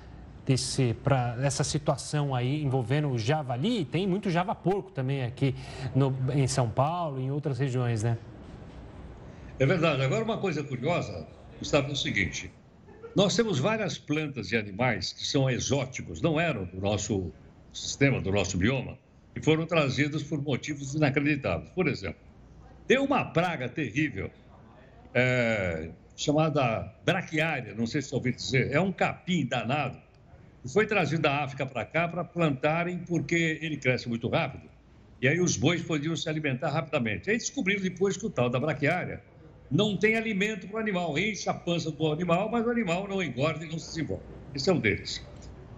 [0.45, 3.85] desse, para essa situação aí envolvendo o javali?
[3.85, 5.55] Tem muito java-porco também aqui
[5.95, 8.19] no, em São Paulo e em outras regiões, né?
[9.59, 10.03] É verdade.
[10.03, 11.27] Agora, uma coisa curiosa,
[11.59, 12.53] Gustavo, é o seguinte:
[13.15, 17.33] Nós temos várias plantas e animais que são exóticos, não eram do nosso
[17.73, 18.99] sistema, do nosso bioma,
[19.35, 21.71] e foram trazidos por motivos inacreditáveis.
[21.71, 22.21] Por exemplo,
[22.87, 24.31] tem uma praga terrível
[25.15, 29.99] é, chamada braquiária, não sei se ouviu dizer, é um capim danado,
[30.63, 34.71] que foi trazido da África para cá para plantarem porque ele cresce muito rápido.
[35.21, 37.31] E aí os bois podiam se alimentar rapidamente.
[37.31, 39.25] Aí descobriram depois que o tal da braquiária
[39.71, 43.23] não tem alimento para o animal, enche a pança do animal, mas o animal não
[43.23, 44.23] engorda e não se desenvolve.
[44.55, 45.25] Esse é um deles.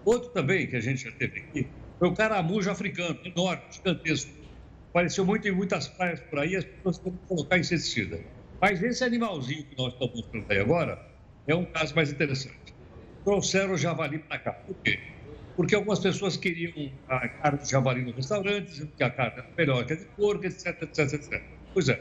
[0.05, 4.31] Outro também que a gente já teve aqui foi o caramujo africano, enorme, gigantesco.
[4.91, 8.21] Apareceu muito em muitas praias por aí, as pessoas têm que colocar inseticida.
[8.61, 10.99] Mas esse animalzinho que nós estamos mostrando aí agora
[11.47, 12.75] é um caso mais interessante.
[13.25, 14.53] Trouxeram o javali para cá.
[14.53, 14.99] Por quê?
[15.57, 19.51] Porque algumas pessoas queriam a carne de javali no restaurante, dizendo que a carne era
[19.57, 21.43] melhor que a de porco, etc, etc, etc.
[21.75, 22.01] Pois é,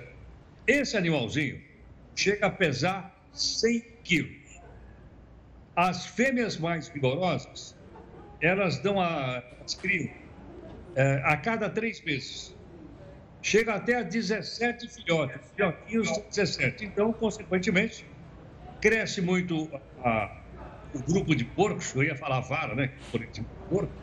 [0.67, 1.59] esse animalzinho
[2.17, 4.61] chega a pesar 100 quilos.
[5.75, 7.75] As fêmeas mais vigorosas,
[8.41, 10.09] elas dão a, elas criam
[10.95, 12.57] é, a cada três meses.
[13.43, 16.85] Chega até a 17 filhotes, filhotinhos de 17.
[16.85, 18.03] Então, consequentemente,
[18.81, 19.69] cresce muito
[20.03, 20.41] a,
[20.95, 22.91] o grupo de porcos, eu ia falar vara, né?
[23.31, 23.93] De porco.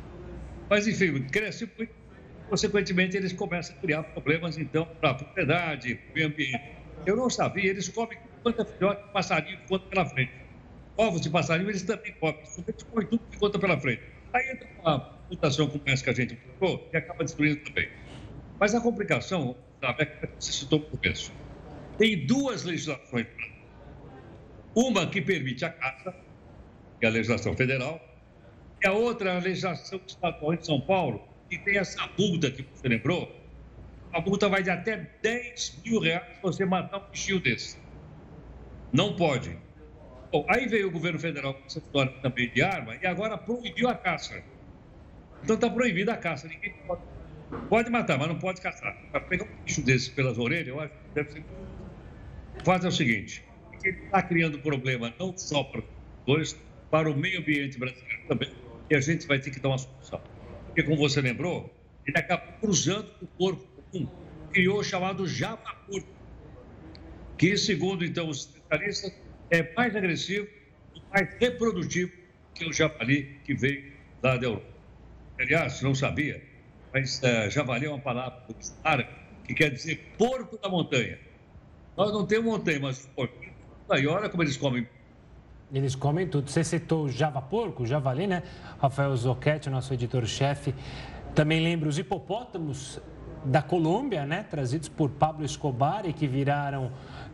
[0.70, 1.92] Mas, enfim, cresce muito.
[2.48, 6.83] Consequentemente, eles começam a criar problemas, então, para a propriedade, para o meio ambiente.
[7.06, 10.32] Eu não sabia, eles comem quanta filhote de passarinho encontra pela frente.
[10.96, 14.02] Ovos de passarinho eles também comem, eles comem tudo que encontra pela frente.
[14.32, 17.88] Aí entra uma mutação como essa que a gente colocou e acaba destruindo também.
[18.58, 21.32] Mas a complicação, sabe, é que você citou no começo.
[21.98, 23.26] Tem duas legislações.
[24.74, 26.14] Uma que permite a caça,
[26.98, 28.00] que é a legislação federal,
[28.82, 32.62] e a outra é a legislação estadual de São Paulo, que tem essa multa que
[32.62, 33.43] você lembrou,
[34.14, 37.76] a multa vai de até 10 mil reais se você matar um bichinho desse.
[38.92, 39.58] Não pode.
[40.30, 43.88] Bom, aí veio o governo federal com essa história também de arma e agora proibiu
[43.88, 44.40] a caça.
[45.42, 46.46] Então está proibida a caça.
[46.46, 47.02] Ninguém pode,
[47.68, 48.96] pode matar, mas não pode caçar.
[49.10, 51.44] Para pegar um bicho desse pelas orelhas, eu acho que deve ser.
[52.64, 53.44] Faz é o seguinte:
[53.82, 55.86] ele está criando problema não só para os
[56.24, 56.56] dois,
[56.88, 58.52] para o meio ambiente brasileiro também,
[58.88, 60.20] e a gente vai ter que dar uma solução.
[60.66, 61.74] Porque, como você lembrou,
[62.06, 63.73] ele acaba cruzando o corpo
[64.52, 66.02] criou o chamado Javapur,
[67.36, 69.12] que, segundo então os especialistas,
[69.50, 70.46] é mais agressivo
[70.94, 72.12] e mais reprodutivo
[72.54, 74.66] que o javali que veio lá da Europa.
[75.38, 76.42] Aliás, não sabia,
[76.92, 78.44] mas uh, javali é uma palavra
[79.44, 81.18] que quer dizer porco da montanha.
[81.96, 83.34] Nós não temos montanha, mas porco.
[83.90, 84.86] Aí olha como eles comem
[85.72, 86.48] eles comem tudo.
[86.48, 88.44] Você citou o Java Porco, o Javali, né?
[88.78, 90.72] Rafael Zoquete, nosso editor-chefe.
[91.34, 93.00] Também lembra os hipopótamos
[93.44, 96.90] da Colômbia, né, trazidos por Pablo Escobar e que viraram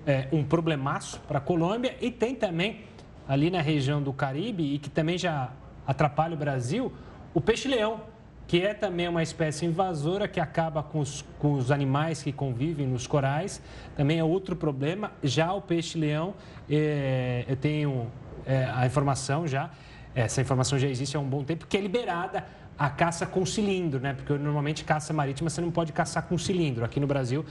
[0.07, 1.97] é, um problemaço para a Colômbia.
[2.01, 2.83] E tem também,
[3.29, 5.53] ali na região do Caribe, e que também já
[5.87, 6.93] atrapalha o Brasil,
[7.33, 8.01] o peixe-leão,
[8.47, 12.85] que é também uma espécie invasora que acaba com os, com os animais que convivem
[12.85, 13.63] nos corais.
[13.97, 15.13] Também é outro problema.
[15.23, 16.35] Já o peixe-leão,
[16.69, 18.11] é, eu tenho
[18.45, 19.71] é, a informação já,
[20.15, 22.45] essa informação já existe há um bom tempo, que é liberada
[22.81, 24.15] a caça com cilindro, né?
[24.15, 26.83] Porque normalmente caça marítima você não pode caçar com cilindro.
[26.83, 27.45] Aqui no Brasil,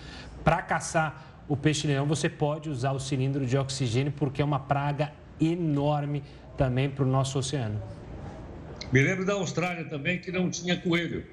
[0.43, 5.13] para caçar o peixe-leão, você pode usar o cilindro de oxigênio, porque é uma praga
[5.39, 6.23] enorme
[6.57, 7.79] também para o nosso oceano.
[8.91, 11.23] Me lembro da Austrália também, que não tinha coelho.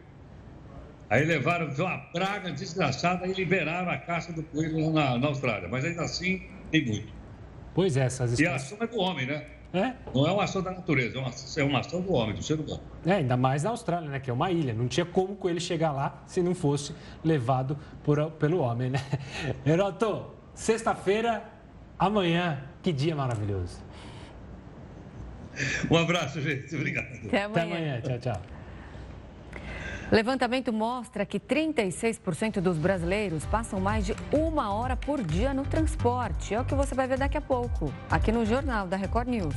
[1.09, 5.71] Aí levaram uma praga desgraçada e liberaram a caça do coelho na, na Austrália.
[5.71, 7.11] Mas ainda assim, tem muito.
[7.75, 8.41] Pois é, essas espécies...
[8.41, 9.56] E a ação é do homem, né?
[9.77, 9.97] É?
[10.15, 12.59] Não é uma ação da natureza, é uma, é uma ação do homem, do ser
[12.59, 12.81] humano.
[13.05, 14.21] É, ainda mais na Austrália, né?
[14.21, 14.73] Que é uma ilha.
[14.73, 19.01] Não tinha como com ele chegar lá se não fosse levado por, pelo homem, né?
[19.67, 21.45] Heroto, sexta-feira,
[21.99, 23.85] amanhã, que dia maravilhoso.
[25.91, 26.75] Um abraço, gente.
[26.75, 27.07] Obrigado.
[27.27, 27.63] Até amanhã.
[27.63, 28.01] Até amanhã.
[28.01, 28.56] Tchau, tchau.
[30.11, 36.55] Levantamento mostra que 36% dos brasileiros passam mais de uma hora por dia no transporte.
[36.55, 39.55] É o que você vai ver daqui a pouco, aqui no Jornal da Record News.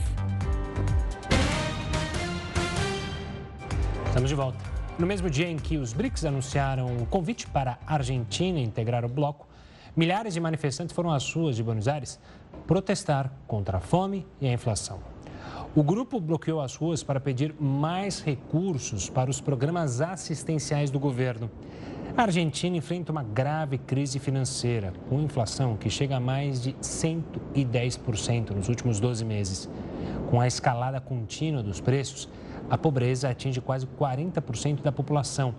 [4.07, 4.57] Estamos de volta.
[4.97, 9.07] No mesmo dia em que os BRICS anunciaram o convite para a Argentina integrar o
[9.07, 9.47] bloco,
[9.95, 12.19] milhares de manifestantes foram às ruas de Buenos Aires
[12.65, 14.99] protestar contra a fome e a inflação.
[15.75, 21.47] O grupo bloqueou as ruas para pedir mais recursos para os programas assistenciais do governo.
[22.17, 28.49] A Argentina enfrenta uma grave crise financeira, com inflação que chega a mais de 110%
[28.49, 29.69] nos últimos 12 meses.
[30.31, 32.27] Com a escalada contínua dos preços,
[32.67, 35.53] a pobreza atinge quase 40% da população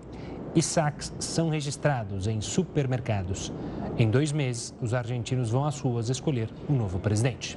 [0.57, 3.53] e saques são registrados em supermercados.
[3.97, 7.57] Em dois meses, os argentinos vão às ruas escolher um novo presidente.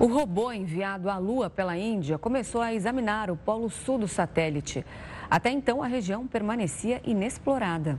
[0.00, 4.86] O robô enviado à Lua pela Índia começou a examinar o polo sul do satélite.
[5.28, 7.98] Até então, a região permanecia inexplorada.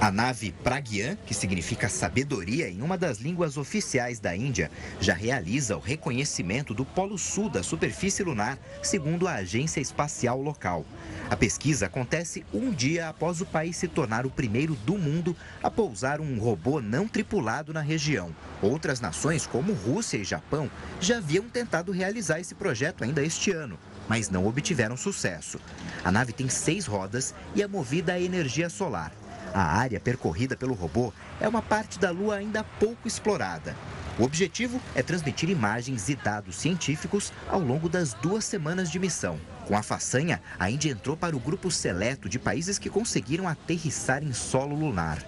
[0.00, 5.76] A nave Pragyan, que significa sabedoria em uma das línguas oficiais da Índia, já realiza
[5.76, 10.86] o reconhecimento do polo sul da superfície lunar, segundo a agência espacial local.
[11.28, 15.70] A pesquisa acontece um dia após o país se tornar o primeiro do mundo a
[15.70, 18.34] pousar um robô não tripulado na região.
[18.62, 23.78] Outras nações, como Rússia e Japão, já haviam tentado realizar esse projeto ainda este ano,
[24.08, 25.60] mas não obtiveram sucesso.
[26.02, 29.12] A nave tem seis rodas e é movida a energia solar.
[29.52, 33.74] A área percorrida pelo robô é uma parte da Lua ainda pouco explorada.
[34.18, 39.40] O objetivo é transmitir imagens e dados científicos ao longo das duas semanas de missão.
[39.66, 44.22] Com a façanha, a Índia entrou para o grupo seleto de países que conseguiram aterrissar
[44.22, 45.24] em solo lunar.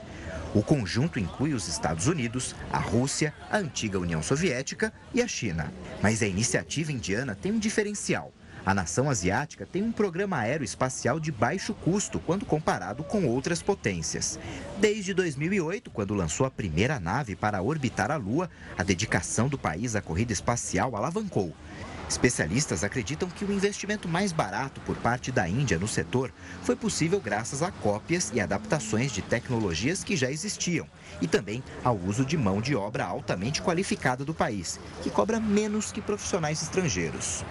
[0.55, 5.73] O conjunto inclui os Estados Unidos, a Rússia, a antiga União Soviética e a China.
[6.03, 8.33] Mas a iniciativa indiana tem um diferencial.
[8.65, 14.39] A nação asiática tem um programa aeroespacial de baixo custo quando comparado com outras potências.
[14.79, 18.49] Desde 2008, quando lançou a primeira nave para orbitar a Lua,
[18.79, 21.53] a dedicação do país à corrida espacial alavancou.
[22.09, 27.21] Especialistas acreditam que o investimento mais barato por parte da Índia no setor foi possível
[27.21, 30.87] graças a cópias e adaptações de tecnologias que já existiam
[31.21, 35.91] e também ao uso de mão de obra altamente qualificada do país, que cobra menos
[35.91, 37.45] que profissionais estrangeiros.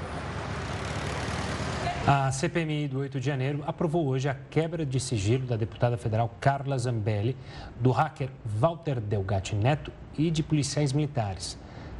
[2.08, 6.34] A CPMI do 8 de janeiro aprovou hoje a quebra de sigilo da deputada federal
[6.42, 7.38] Carla Zambelli,
[7.80, 11.60] do hacker Walter Delgatti Neto e de policiais militares.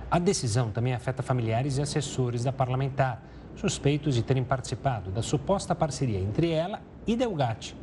[0.10, 3.22] A decisão também afeta familiares e assessores da parlamentar,
[3.56, 7.76] suspeitos de terem participado da suposta parceria entre ela e Delgatti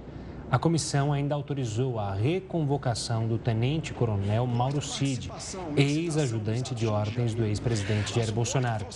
[0.50, 5.30] a comissão ainda autorizou a reconvocação do tenente-coronel Mauro Cid,
[5.76, 8.86] ex-ajudante de ordens do ex-presidente Jair Bolsonaro.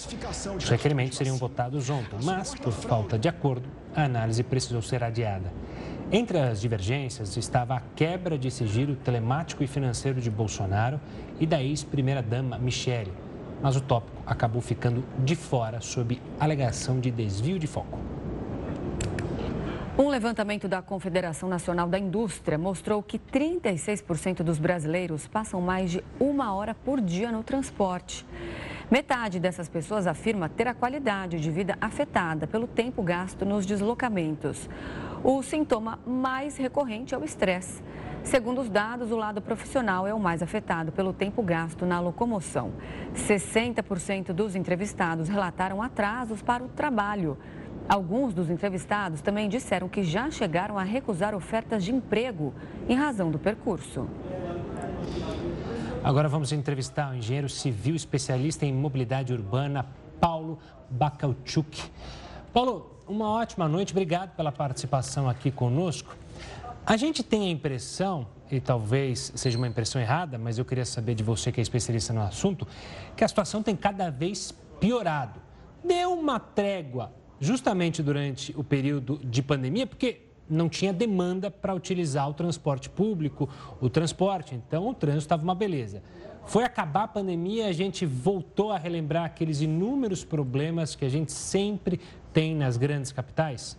[0.57, 5.53] Os requerimentos seriam votados ontem, mas, por falta de acordo, a análise precisou ser adiada.
[6.11, 10.99] Entre as divergências estava a quebra de sigilo telemático e financeiro de Bolsonaro
[11.39, 13.13] e da ex-primeira-dama Michele,
[13.63, 17.99] mas o tópico acabou ficando de fora sob alegação de desvio de foco.
[19.99, 26.03] Um levantamento da Confederação Nacional da Indústria mostrou que 36% dos brasileiros passam mais de
[26.19, 28.25] uma hora por dia no transporte.
[28.91, 34.67] Metade dessas pessoas afirma ter a qualidade de vida afetada pelo tempo gasto nos deslocamentos.
[35.23, 37.83] O sintoma mais recorrente é o estresse.
[38.25, 42.73] Segundo os dados, o lado profissional é o mais afetado pelo tempo gasto na locomoção.
[43.15, 47.37] 60% dos entrevistados relataram atrasos para o trabalho.
[47.89, 52.55] Alguns dos entrevistados também disseram que já chegaram a recusar ofertas de emprego
[52.89, 54.09] em razão do percurso.
[56.03, 59.87] Agora vamos entrevistar o engenheiro civil especialista em mobilidade urbana,
[60.21, 60.59] Paulo
[60.91, 61.91] Bacalchuk.
[62.53, 66.17] Paulo, uma ótima noite, obrigado pela participação aqui conosco.
[66.85, 71.15] A gente tem a impressão, e talvez seja uma impressão errada, mas eu queria saber
[71.15, 72.67] de você que é especialista no assunto,
[73.17, 75.41] que a situação tem cada vez piorado.
[75.85, 77.13] Deu uma trégua
[77.43, 83.49] justamente durante o período de pandemia, porque não tinha demanda para utilizar o transporte público,
[83.81, 86.05] o transporte, então o trânsito estava uma beleza.
[86.47, 91.33] Foi acabar a pandemia, a gente voltou a relembrar aqueles inúmeros problemas que a gente
[91.33, 92.01] sempre
[92.33, 93.77] tem nas grandes capitais?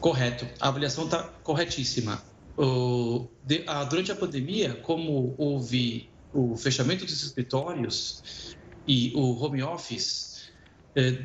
[0.00, 2.22] Correto, a avaliação está corretíssima.
[2.56, 8.56] O, de, a, durante a pandemia, como houve o fechamento dos escritórios
[8.88, 10.50] e o home office,
[10.96, 11.24] eh,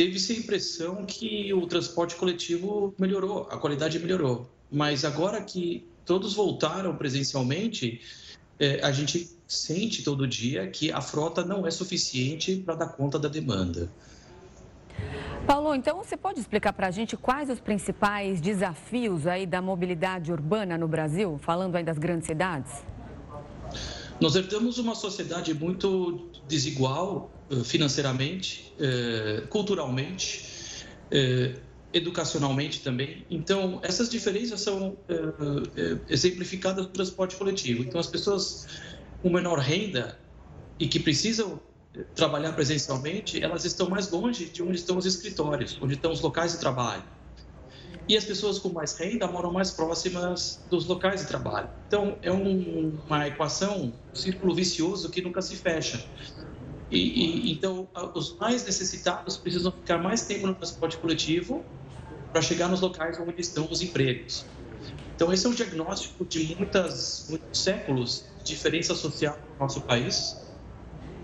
[0.00, 4.48] teve-se a impressão que o transporte coletivo melhorou, a qualidade melhorou.
[4.72, 8.00] Mas agora que todos voltaram presencialmente,
[8.58, 13.18] é, a gente sente todo dia que a frota não é suficiente para dar conta
[13.18, 13.92] da demanda.
[15.46, 20.32] Paulo, então você pode explicar para a gente quais os principais desafios aí da mobilidade
[20.32, 22.72] urbana no Brasil, falando aí das grandes cidades?
[24.18, 27.30] Nós herdamos uma sociedade muito desigual
[27.64, 31.54] financeiramente, eh, culturalmente, eh,
[31.92, 33.26] educacionalmente também.
[33.28, 34.96] Então, essas diferenças são
[36.08, 37.82] exemplificadas no transporte coletivo.
[37.82, 38.66] Então, as pessoas
[39.20, 40.18] com menor renda
[40.78, 41.60] e que precisam
[42.14, 46.52] trabalhar presencialmente, elas estão mais longe de onde estão os escritórios, onde estão os locais
[46.52, 47.02] de trabalho.
[48.08, 51.68] E as pessoas com mais renda moram mais próximas dos locais de trabalho.
[51.86, 56.04] Então, é um, uma equação, um círculo vicioso que nunca se fecha.
[56.90, 61.64] E, e, então, os mais necessitados precisam ficar mais tempo no transporte coletivo
[62.32, 64.44] para chegar nos locais onde estão os empregos.
[65.14, 70.34] Então, esse é um diagnóstico de muitas, muitos séculos de diferença social no nosso país,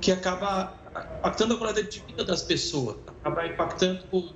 [0.00, 0.78] que acaba
[1.18, 4.34] impactando a qualidade de vida das pessoas, acaba impactando o,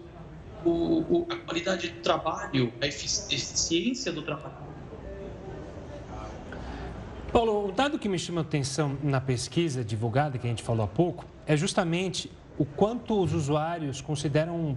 [0.64, 4.59] o, a qualidade do trabalho, a eficiência do trabalho.
[7.33, 10.85] Paulo, o dado que me chama a atenção na pesquisa divulgada, que a gente falou
[10.85, 12.28] há pouco, é justamente
[12.59, 14.76] o quanto os usuários consideram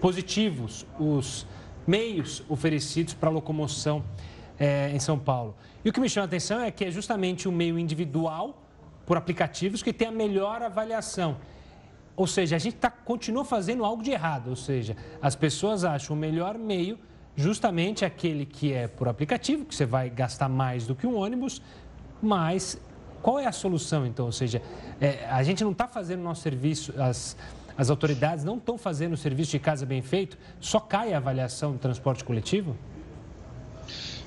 [0.00, 1.46] positivos os
[1.86, 4.02] meios oferecidos para locomoção
[4.58, 5.54] é, em São Paulo.
[5.84, 8.60] E o que me chama a atenção é que é justamente o meio individual,
[9.06, 11.36] por aplicativos, que tem a melhor avaliação.
[12.16, 14.48] Ou seja, a gente tá, continua fazendo algo de errado.
[14.48, 16.98] Ou seja, as pessoas acham o melhor meio
[17.36, 21.62] justamente aquele que é por aplicativo, que você vai gastar mais do que um ônibus,
[22.22, 22.78] mas
[23.20, 24.26] qual é a solução então?
[24.26, 24.62] Ou seja,
[25.00, 27.36] é, a gente não está fazendo o nosso serviço, as,
[27.76, 31.72] as autoridades não estão fazendo o serviço de casa bem feito, só cai a avaliação
[31.72, 32.76] do transporte coletivo?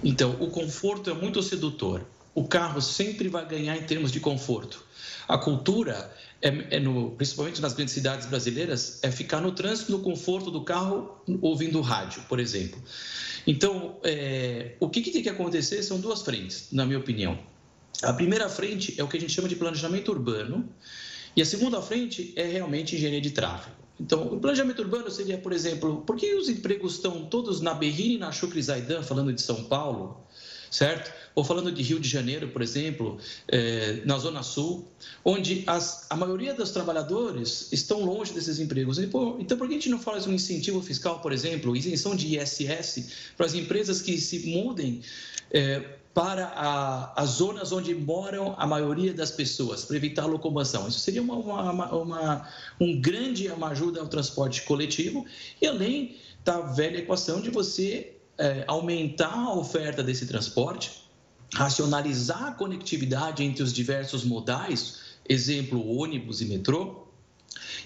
[0.03, 2.05] Então, o conforto é muito sedutor.
[2.33, 4.83] O carro sempre vai ganhar em termos de conforto.
[5.27, 9.99] A cultura, é, é no, principalmente nas grandes cidades brasileiras, é ficar no trânsito, no
[9.99, 12.79] conforto do carro, ouvindo rádio, por exemplo.
[13.47, 17.37] Então, é, o que, que tem que acontecer são duas frentes, na minha opinião.
[18.03, 20.67] A primeira frente é o que a gente chama de planejamento urbano,
[21.35, 23.75] e a segunda frente é realmente engenharia de tráfego.
[23.99, 28.15] Então, o planejamento urbano seria, por exemplo, por que os empregos estão todos na Berrini
[28.15, 30.25] e na Chucre Zaidan, falando de São Paulo,
[30.69, 31.11] certo?
[31.33, 33.17] Ou falando de Rio de Janeiro, por exemplo,
[33.47, 34.85] é, na Zona Sul,
[35.23, 38.99] onde as, a maioria dos trabalhadores estão longe desses empregos.
[38.99, 42.37] Então, então, por que a gente não faz um incentivo fiscal, por exemplo, isenção de
[42.37, 45.01] ISS para as empresas que se mudem
[45.51, 45.83] é,
[46.15, 50.87] para a, as zonas onde moram a maioria das pessoas, para evitar a locomoção.
[50.87, 52.49] Isso seria uma, uma, uma,
[52.79, 55.25] um grande uma ajuda ao transporte coletivo
[55.61, 61.03] e além da velha equação de você é, aumentar a oferta desse transporte,
[61.53, 67.07] racionalizar a conectividade entre os diversos modais, exemplo ônibus e metrô,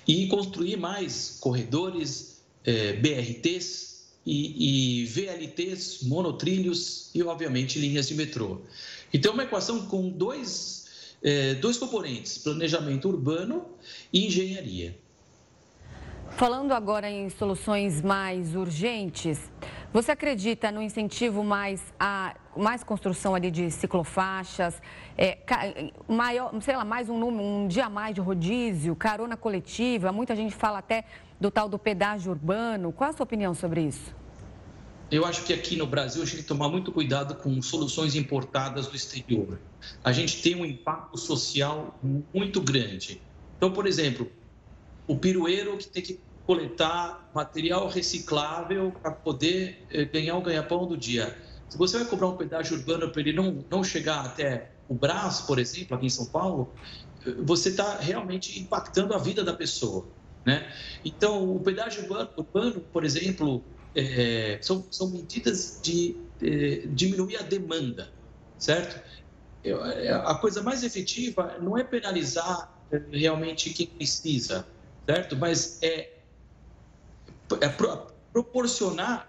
[0.08, 3.89] e construir mais corredores, é, BRTs,
[4.26, 8.61] e, e VLTs, monotrilhos e, obviamente, linhas de metrô.
[9.13, 13.65] Então, uma equação com dois, é, dois componentes: planejamento urbano
[14.11, 14.95] e engenharia.
[16.38, 19.51] Falando agora em soluções mais urgentes,
[19.91, 24.82] você acredita no incentivo mais a mais construção ali de ciclofaixas,
[25.17, 25.38] é,
[26.07, 30.11] maior, sei lá, mais um, um dia mais de rodízio, carona coletiva?
[30.11, 31.05] Muita gente fala até
[31.40, 32.92] do tal do pedágio urbano.
[32.92, 34.14] Qual a sua opinião sobre isso?
[35.12, 38.16] Eu acho que aqui no Brasil a gente tem que tomar muito cuidado com soluções
[38.16, 39.60] importadas do exterior.
[40.04, 41.98] A gente tem um impacto social
[42.34, 43.20] muito grande.
[43.58, 44.32] Então, por exemplo,
[45.08, 50.98] o pirueiro que tem que coletar material reciclável para poder eh, ganhar o ganha-pão do
[50.98, 51.38] dia.
[51.68, 55.46] Se você vai cobrar um pedágio urbano para ele não, não chegar até o braço,
[55.46, 56.72] por exemplo, aqui em São Paulo,
[57.26, 60.08] eh, você está realmente impactando a vida da pessoa.
[60.46, 60.72] Né?
[61.04, 63.64] Então, o pedágio urbano, urbano por exemplo,
[63.96, 68.12] é, são, são medidas de é, diminuir a demanda,
[68.58, 69.02] certo?
[69.64, 74.66] É, a coisa mais efetiva não é penalizar é, realmente quem precisa,
[75.06, 75.36] certo?
[75.36, 76.14] Mas é,
[77.62, 79.28] é pro, proporcionar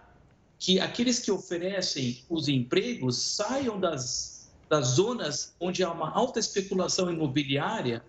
[0.59, 7.11] que aqueles que oferecem os empregos saiam das, das zonas onde há uma alta especulação
[7.11, 8.05] imobiliária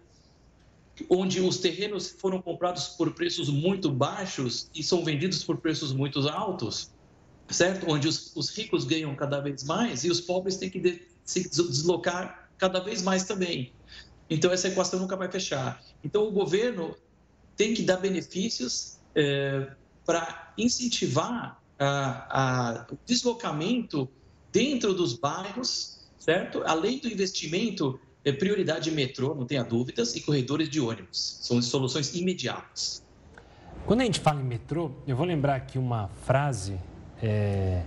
[1.09, 6.19] onde os terrenos foram comprados por preços muito baixos e são vendidos por preços muito
[6.27, 6.91] altos,
[7.49, 7.85] certo?
[7.89, 11.49] Onde os, os ricos ganham cada vez mais e os pobres têm que de, se
[11.49, 13.73] deslocar cada vez mais também.
[14.29, 15.83] Então, essa equação nunca vai fechar.
[16.03, 16.95] Então, o governo
[17.55, 19.71] tem que dar benefícios é,
[20.05, 21.89] para incentivar a,
[22.29, 24.09] a, o deslocamento
[24.51, 26.63] dentro dos bairros, certo?
[26.65, 31.39] Além do investimento é prioridade metrô, não tenha dúvidas, e corredores de ônibus.
[31.41, 33.03] São soluções imediatas.
[33.85, 36.77] Quando a gente fala em metrô, eu vou lembrar aqui uma frase
[37.21, 37.83] é,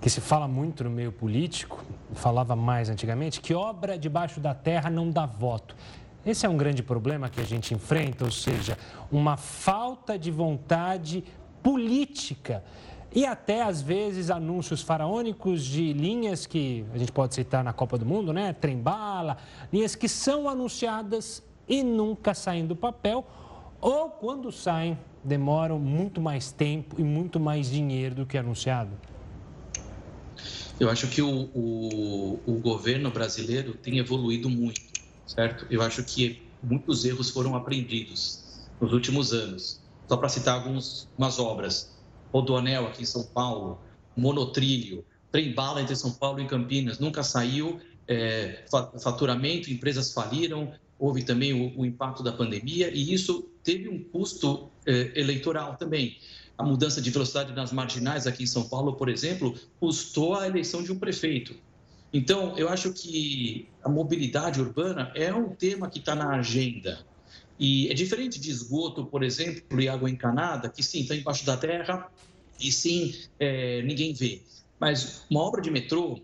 [0.00, 4.90] que se fala muito no meio político, falava mais antigamente, que obra debaixo da terra
[4.90, 5.76] não dá voto.
[6.26, 8.76] Esse é um grande problema que a gente enfrenta, ou seja,
[9.10, 11.24] uma falta de vontade
[11.62, 12.64] política
[13.14, 17.98] e até às vezes anúncios faraônicos de linhas que a gente pode citar na Copa
[17.98, 18.52] do Mundo, né?
[18.52, 19.36] Trem-bala,
[19.72, 23.26] linhas que são anunciadas e nunca saem do papel,
[23.80, 28.90] ou quando saem, demoram muito mais tempo e muito mais dinheiro do que anunciado.
[30.78, 34.80] Eu acho que o, o, o governo brasileiro tem evoluído muito,
[35.26, 35.66] certo?
[35.70, 39.80] Eu acho que muitos erros foram aprendidos nos últimos anos.
[40.08, 41.89] Só para citar algumas obras
[42.32, 43.80] Rodoanel aqui em São Paulo,
[44.16, 48.64] monotrilho, trem-bala entre São Paulo e Campinas, nunca saiu, é,
[49.02, 54.70] faturamento, empresas faliram, houve também o, o impacto da pandemia e isso teve um custo
[54.86, 56.18] eh, eleitoral também.
[56.58, 60.82] A mudança de velocidade nas marginais aqui em São Paulo, por exemplo, custou a eleição
[60.82, 61.54] de um prefeito.
[62.12, 66.98] Então, eu acho que a mobilidade urbana é um tema que está na agenda.
[67.58, 71.56] E é diferente de esgoto, por exemplo, e água encanada, que sim, está embaixo da
[71.56, 72.10] terra
[72.58, 74.42] e sim, é, ninguém vê.
[74.78, 76.20] Mas uma obra de metrô,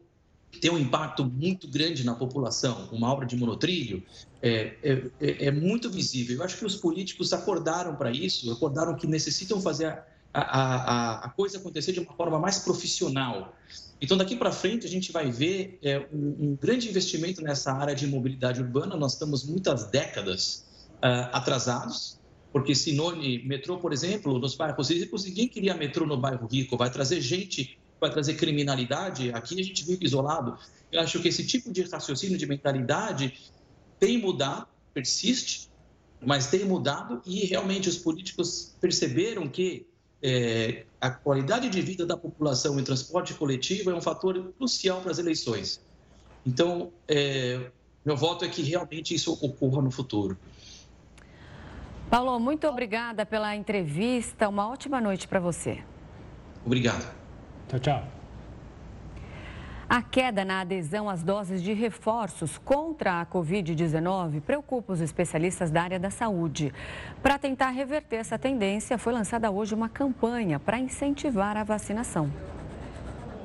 [0.61, 4.03] tem um impacto muito grande na população, uma obra de monotrilho,
[4.43, 6.37] é, é, é, é muito visível.
[6.37, 9.87] Eu acho que os políticos acordaram para isso, acordaram que necessitam fazer
[10.33, 13.55] a, a, a, coisa acontecer de uma forma mais profissional.
[14.01, 17.95] Então, daqui para frente, a gente vai ver é, um, um, grande investimento nessa área
[17.95, 18.95] de mobilidade urbana.
[18.97, 20.66] Nós estamos muitas décadas
[21.33, 22.19] atrasados,
[22.53, 26.91] porque Sinone, metrô, por exemplo, nos bairros ricos, ninguém queria metrô no bairro rico, vai
[26.91, 30.57] trazer gente vai trazer criminalidade, aqui a gente vive isolado.
[30.91, 33.51] Eu acho que esse tipo de raciocínio, de mentalidade,
[33.99, 35.71] tem mudado, persiste,
[36.21, 39.87] mas tem mudado e realmente os políticos perceberam que
[40.23, 45.11] é, a qualidade de vida da população em transporte coletivo é um fator crucial para
[45.11, 45.81] as eleições.
[46.45, 47.71] Então, é,
[48.05, 50.39] meu voto é que realmente isso ocorra no futuro.
[52.09, 54.49] Paulo, muito obrigada pela entrevista.
[54.49, 55.83] Uma ótima noite para você.
[56.65, 57.05] Obrigado.
[57.69, 58.05] Tchau, tchau.
[59.89, 65.83] A queda na adesão às doses de reforços contra a Covid-19 preocupa os especialistas da
[65.83, 66.73] área da saúde.
[67.23, 72.33] Para tentar reverter essa tendência, foi lançada hoje uma campanha para incentivar a vacinação.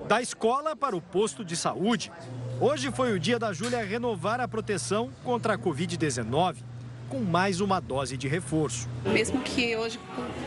[0.08, 2.12] Da escola para o posto de saúde.
[2.60, 6.71] Hoje foi o dia da Júlia renovar a proteção contra a Covid-19
[7.12, 8.88] com mais uma dose de reforço.
[9.06, 10.00] Mesmo que hoje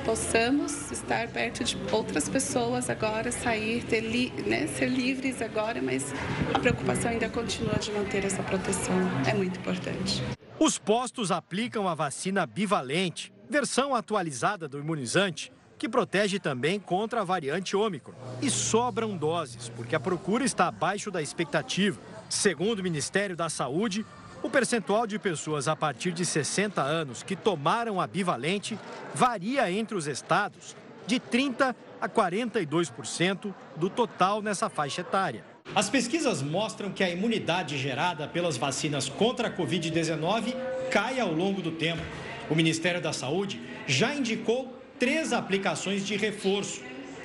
[0.02, 6.14] possamos estar perto de outras pessoas agora, sair, li, né, ser livres agora, mas
[6.54, 8.94] a preocupação ainda continua de manter essa proteção.
[9.28, 10.22] É muito importante.
[10.58, 17.24] Os postos aplicam a vacina bivalente, versão atualizada do imunizante, que protege também contra a
[17.24, 18.14] variante Ômicron.
[18.40, 22.00] E sobram doses, porque a procura está abaixo da expectativa.
[22.30, 24.06] Segundo o Ministério da Saúde,
[24.44, 28.78] o percentual de pessoas a partir de 60 anos que tomaram a bivalente
[29.14, 30.76] varia entre os estados
[31.06, 35.42] de 30 a 42% do total nessa faixa etária.
[35.74, 40.54] As pesquisas mostram que a imunidade gerada pelas vacinas contra a Covid-19
[40.90, 42.02] cai ao longo do tempo.
[42.50, 46.82] O Ministério da Saúde já indicou três aplicações de reforço,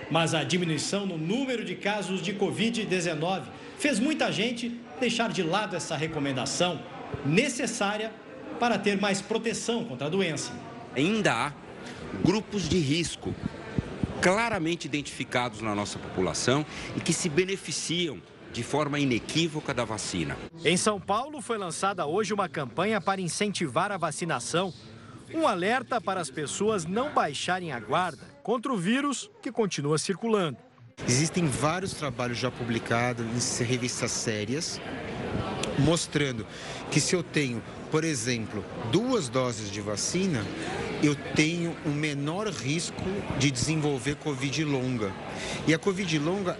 [0.09, 3.43] mas a diminuição no número de casos de Covid-19
[3.78, 6.80] fez muita gente deixar de lado essa recomendação
[7.26, 8.12] necessária
[8.60, 10.51] para ter mais proteção contra a doença.
[10.95, 11.53] Ainda há
[12.24, 13.34] grupos de risco
[14.22, 20.36] claramente identificados na nossa população e que se beneficiam de forma inequívoca da vacina.
[20.66, 24.74] Em São Paulo foi lançada hoje uma campanha para incentivar a vacinação.
[25.34, 30.57] Um alerta para as pessoas não baixarem a guarda contra o vírus que continua circulando.
[31.07, 34.82] Existem vários trabalhos já publicados em revistas sérias
[35.80, 36.45] mostrando
[36.91, 37.61] que se eu tenho,
[37.91, 40.43] por exemplo, duas doses de vacina,
[41.03, 43.03] eu tenho um menor risco
[43.37, 45.11] de desenvolver Covid longa.
[45.67, 46.57] E a Covid longa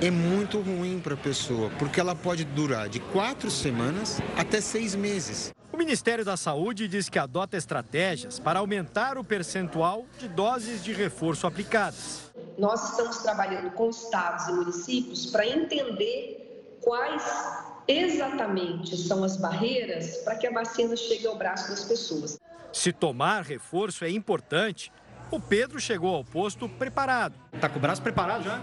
[0.00, 4.94] é muito ruim para a pessoa, porque ela pode durar de quatro semanas até seis
[4.94, 5.54] meses.
[5.72, 10.92] O Ministério da Saúde diz que adota estratégias para aumentar o percentual de doses de
[10.92, 12.32] reforço aplicadas.
[12.58, 17.22] Nós estamos trabalhando com estados e municípios para entender quais
[17.88, 22.38] exatamente são as barreiras para que a vacina chegue ao braço das pessoas.
[22.72, 24.92] Se tomar reforço é importante,
[25.30, 27.34] o Pedro chegou ao posto preparado.
[27.60, 28.60] Tá com o braço preparado já?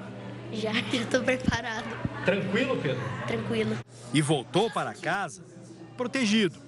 [0.51, 1.85] Já, já estou preparado.
[2.25, 3.03] Tranquilo, Pedro?
[3.27, 3.77] Tranquilo.
[4.13, 5.43] E voltou para casa
[5.97, 6.59] protegido.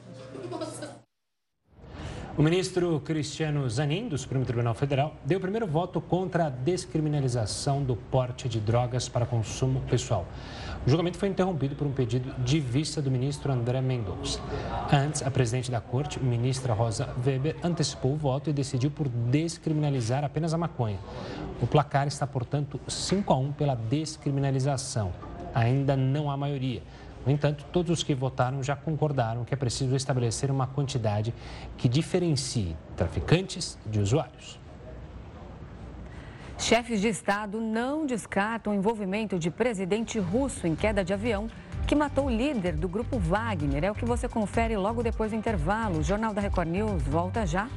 [2.38, 7.82] O ministro Cristiano Zanin, do Supremo Tribunal Federal, deu o primeiro voto contra a descriminalização
[7.82, 10.28] do porte de drogas para consumo pessoal.
[10.86, 14.40] O julgamento foi interrompido por um pedido de vista do ministro André Mendonça.
[14.94, 20.24] Antes, a presidente da corte, ministra Rosa Weber, antecipou o voto e decidiu por descriminalizar
[20.24, 21.00] apenas a maconha.
[21.60, 25.12] O placar está, portanto, 5 a 1 pela descriminalização.
[25.56, 26.84] Ainda não há maioria.
[27.26, 31.34] No entanto, todos os que votaram já concordaram que é preciso estabelecer uma quantidade
[31.78, 34.60] que diferencie traficantes de usuários.
[36.58, 41.48] Chefes de Estado não descartam o envolvimento de presidente russo em queda de avião
[41.86, 43.84] que matou o líder do grupo Wagner.
[43.84, 46.00] É o que você confere logo depois do intervalo.
[46.00, 47.68] O Jornal da Record News volta já.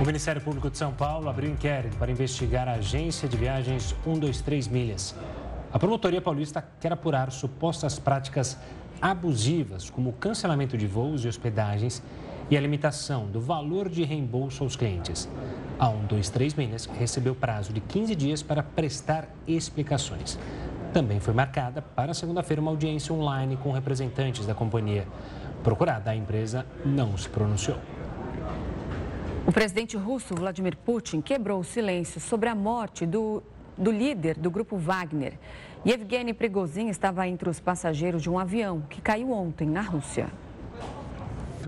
[0.00, 4.68] O Ministério Público de São Paulo abriu inquérito para investigar a agência de viagens 123
[4.68, 5.14] Milhas.
[5.72, 8.58] A promotoria paulista quer apurar supostas práticas
[9.02, 12.02] abusivas, como o cancelamento de voos e hospedagens
[12.50, 15.28] e a limitação do valor de reembolso aos clientes.
[15.78, 20.38] A 123 recebeu prazo de 15 dias para prestar explicações.
[20.92, 25.06] Também foi marcada para segunda-feira uma audiência online com representantes da companhia.
[25.64, 27.78] Procurada, a empresa não se pronunciou.
[29.46, 33.42] O presidente russo Vladimir Putin quebrou o silêncio sobre a morte do,
[33.76, 35.34] do líder do grupo Wagner.
[35.84, 40.28] Yevgeny Prigozhin estava entre os passageiros de um avião que caiu ontem na Rússia.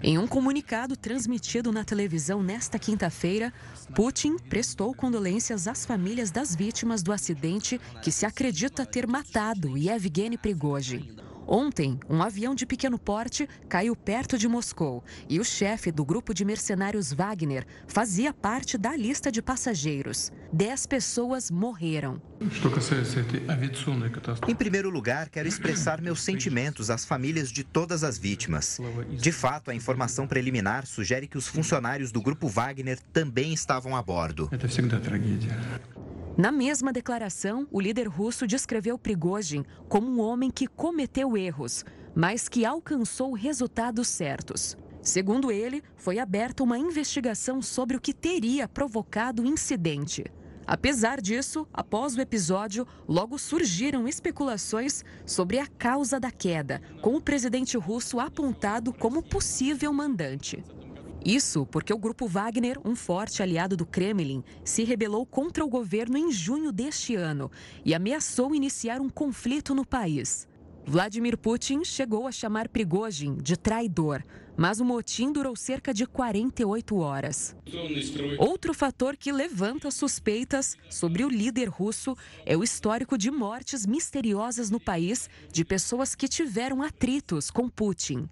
[0.06, 3.52] Em um comunicado transmitido na televisão nesta quinta-feira,
[3.92, 10.38] Putin prestou condolências às famílias das vítimas do acidente que se acredita ter matado Yevgeny
[10.38, 11.25] Prigozhin.
[11.46, 16.34] Ontem, um avião de pequeno porte caiu perto de Moscou e o chefe do grupo
[16.34, 20.32] de mercenários Wagner fazia parte da lista de passageiros.
[20.52, 22.20] Dez pessoas morreram.
[24.48, 28.80] Em primeiro lugar, quero expressar meus sentimentos às famílias de todas as vítimas.
[29.10, 34.02] De fato, a informação preliminar sugere que os funcionários do grupo Wagner também estavam a
[34.02, 34.50] bordo.
[36.36, 41.82] Na mesma declaração, o líder russo descreveu Prigozhin como um homem que cometeu erros,
[42.14, 44.76] mas que alcançou resultados certos.
[45.00, 50.24] Segundo ele, foi aberta uma investigação sobre o que teria provocado o incidente.
[50.66, 57.20] Apesar disso, após o episódio, logo surgiram especulações sobre a causa da queda, com o
[57.20, 60.62] presidente russo apontado como possível mandante.
[61.24, 66.16] Isso porque o grupo Wagner, um forte aliado do Kremlin, se rebelou contra o governo
[66.16, 67.50] em junho deste ano
[67.84, 70.48] e ameaçou iniciar um conflito no país.
[70.88, 74.22] Vladimir Putin chegou a chamar Prigozhin de traidor,
[74.56, 77.56] mas o motim durou cerca de 48 horas.
[78.38, 84.70] Outro fator que levanta suspeitas sobre o líder russo é o histórico de mortes misteriosas
[84.70, 88.28] no país de pessoas que tiveram atritos com Putin.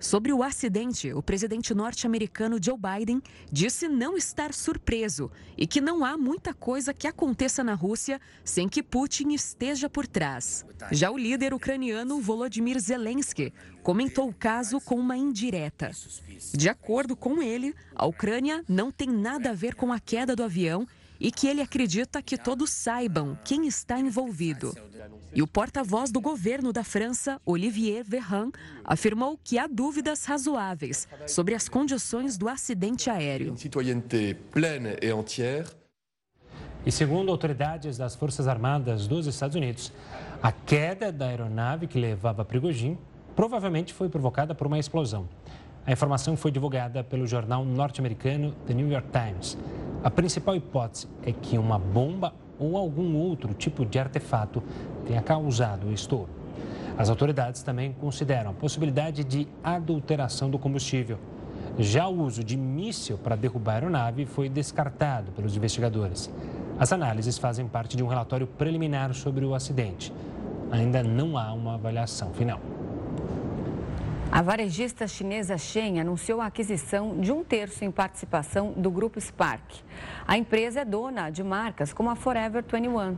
[0.00, 3.20] Sobre o acidente, o presidente norte-americano Joe Biden
[3.50, 8.68] disse não estar surpreso e que não há muita coisa que aconteça na Rússia sem
[8.68, 10.64] que Putin esteja por trás.
[10.92, 15.90] Já o líder ucraniano Volodymyr Zelensky comentou o caso com uma indireta.
[16.54, 20.44] De acordo com ele, a Ucrânia não tem nada a ver com a queda do
[20.44, 20.86] avião
[21.20, 24.74] e que ele acredita que todos saibam quem está envolvido.
[25.34, 28.50] E o porta-voz do governo da França, Olivier Véran,
[28.84, 33.54] afirmou que há dúvidas razoáveis sobre as condições do acidente aéreo.
[36.86, 39.92] E segundo autoridades das Forças Armadas dos Estados Unidos,
[40.42, 42.98] a queda da aeronave que levava Prigogine
[43.36, 45.28] provavelmente foi provocada por uma explosão.
[45.88, 49.56] A informação foi divulgada pelo jornal norte-americano The New York Times.
[50.04, 54.62] A principal hipótese é que uma bomba ou algum outro tipo de artefato
[55.06, 56.28] tenha causado o estouro.
[56.98, 61.18] As autoridades também consideram a possibilidade de adulteração do combustível.
[61.78, 66.30] Já o uso de míssil para derrubar a aeronave foi descartado pelos investigadores.
[66.78, 70.12] As análises fazem parte de um relatório preliminar sobre o acidente.
[70.70, 72.60] Ainda não há uma avaliação final.
[74.30, 79.80] A varejista chinesa Shen anunciou a aquisição de um terço em participação do grupo Spark.
[80.26, 83.16] A empresa é dona de marcas como a Forever 21.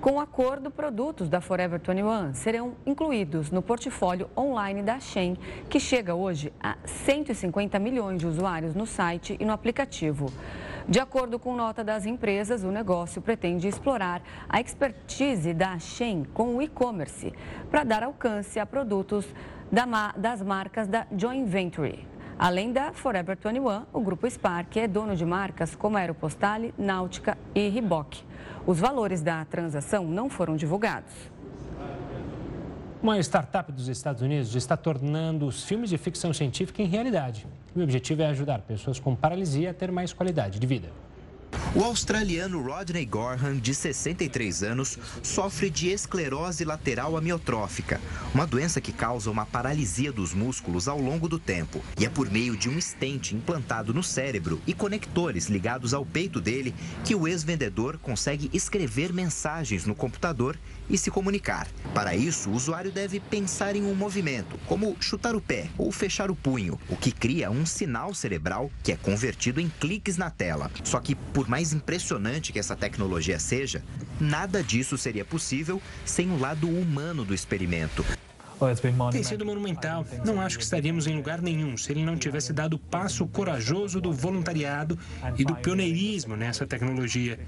[0.00, 5.36] Com o acordo, produtos da Forever 21 serão incluídos no portfólio online da Shen,
[5.68, 10.32] que chega hoje a 150 milhões de usuários no site e no aplicativo.
[10.88, 16.56] De acordo com nota das empresas, o negócio pretende explorar a expertise da Shen com
[16.56, 17.32] o e-commerce
[17.70, 19.26] para dar alcance a produtos
[20.18, 22.06] das marcas da Joint Venture.
[22.38, 27.70] Além da Forever 21, o grupo Spark é dono de marcas como Aeropostale, Náutica e
[27.70, 28.22] Reebok.
[28.66, 31.14] Os valores da transação não foram divulgados.
[33.02, 37.46] Uma startup dos Estados Unidos está tornando os filmes de ficção científica em realidade.
[37.74, 40.90] O objetivo é ajudar pessoas com paralisia a ter mais qualidade de vida.
[41.74, 47.98] O australiano Rodney Gorham, de 63 anos, sofre de esclerose lateral amiotrófica,
[48.34, 51.82] uma doença que causa uma paralisia dos músculos ao longo do tempo.
[51.98, 56.42] E é por meio de um estente implantado no cérebro e conectores ligados ao peito
[56.42, 56.74] dele
[57.06, 60.58] que o ex-vendedor consegue escrever mensagens no computador
[60.90, 61.66] e se comunicar.
[61.94, 66.30] Para isso, o usuário deve pensar em um movimento, como chutar o pé ou fechar
[66.30, 70.70] o punho, o que cria um sinal cerebral que é convertido em cliques na tela.
[70.84, 73.84] Só que, por mais impressionante que essa tecnologia seja,
[74.18, 78.02] nada disso seria possível sem o lado humano do experimento.
[79.10, 80.06] Tem sido monumental.
[80.24, 84.00] Não acho que estaríamos em lugar nenhum se ele não tivesse dado o passo corajoso
[84.00, 84.96] do voluntariado
[85.36, 87.40] e do pioneirismo nessa tecnologia.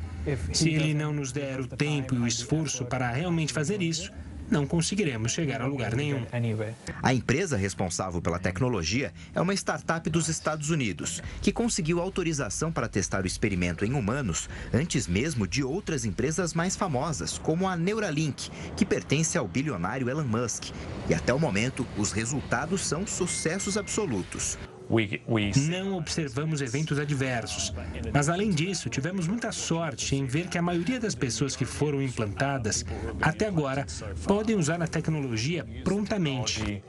[0.53, 4.11] Se ele não nos der o tempo e o esforço para realmente fazer isso,
[4.51, 6.24] não conseguiremos chegar a lugar nenhum.
[7.03, 12.88] A empresa responsável pela tecnologia é uma startup dos Estados Unidos, que conseguiu autorização para
[12.88, 18.51] testar o experimento em humanos antes mesmo de outras empresas mais famosas, como a Neuralink,
[18.76, 20.70] que pertence ao bilionário Elon Musk.
[21.09, 24.59] E até o momento, os resultados são sucessos absolutos.
[25.68, 27.72] Não observamos eventos adversos,
[28.12, 32.03] mas além disso, tivemos muita sorte em ver que a maioria das pessoas que foram
[32.03, 32.85] implantadas
[33.20, 33.87] até agora
[34.24, 36.82] podem usar a tecnologia prontamente.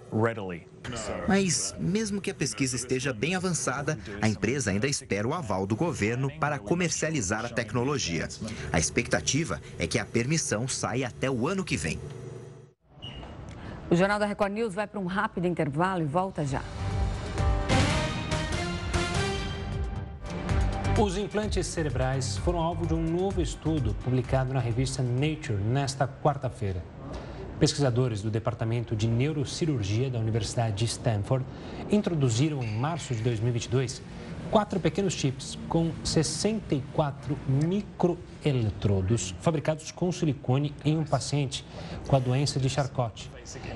[1.28, 5.76] Mas, mesmo que a pesquisa esteja bem avançada, a empresa ainda espera o aval do
[5.76, 8.28] governo para comercializar a tecnologia.
[8.72, 12.00] A expectativa é que a permissão saia até o ano que vem.
[13.89, 16.62] O Jornal da Record News vai para um rápido intervalo e volta já.
[20.98, 26.82] Os implantes cerebrais foram alvo de um novo estudo publicado na revista Nature nesta quarta-feira.
[27.60, 31.46] Pesquisadores do Departamento de Neurocirurgia da Universidade de Stanford
[31.91, 34.02] introduziram em março de 2022
[34.50, 41.66] quatro pequenos chips com 64 microeletrodos fabricados com silicone em um paciente
[42.08, 43.30] com a doença de Charcot.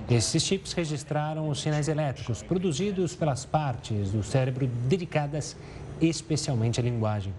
[0.09, 5.55] Esses chips registraram os sinais elétricos produzidos pelas partes do cérebro dedicadas
[6.01, 7.33] especialmente a linguagem.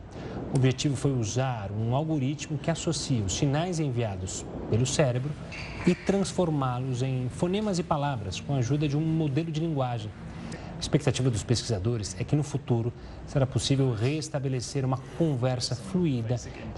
[0.53, 5.31] O objetivo foi usar um algoritmo que associa os sinais enviados pelo cérebro
[5.87, 10.11] e transformá-los em fonemas e palavras com a ajuda de um modelo de linguagem.
[10.77, 12.93] A expectativa dos pesquisadores é que no futuro
[13.27, 16.37] será possível restabelecer uma conversa fluida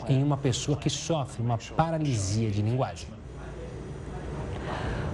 [0.08, 3.08] em uma pessoa que sofre uma paralisia de linguagem.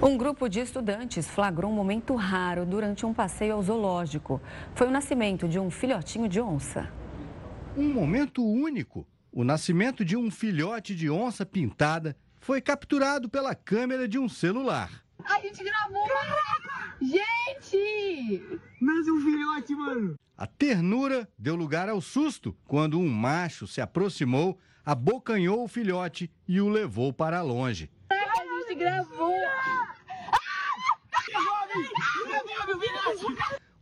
[0.01, 4.41] Um grupo de estudantes flagrou um momento raro durante um passeio ao zoológico.
[4.73, 6.89] Foi o nascimento de um filhotinho de onça.
[7.77, 9.05] Um momento único.
[9.33, 15.03] O nascimento de um filhote de onça pintada foi capturado pela câmera de um celular.
[15.25, 16.07] A gente gravou
[17.01, 18.61] Gente!
[18.81, 20.15] Nasce um filhote, mano!
[20.37, 26.61] A ternura deu lugar ao susto quando um macho se aproximou, abocanhou o filhote e
[26.61, 27.91] o levou para longe.
[28.79, 29.35] Gravou!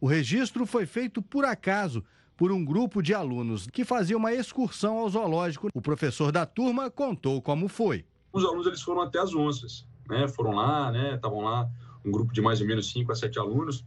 [0.00, 2.02] O registro foi feito por acaso
[2.36, 5.68] por um grupo de alunos que fazia uma excursão ao zoológico.
[5.74, 8.04] O professor da turma contou como foi.
[8.32, 10.28] Os alunos eles foram até as onças, né?
[10.28, 11.14] Foram lá, né?
[11.14, 11.68] Estavam lá
[12.04, 13.84] um grupo de mais ou menos 5 a 7 alunos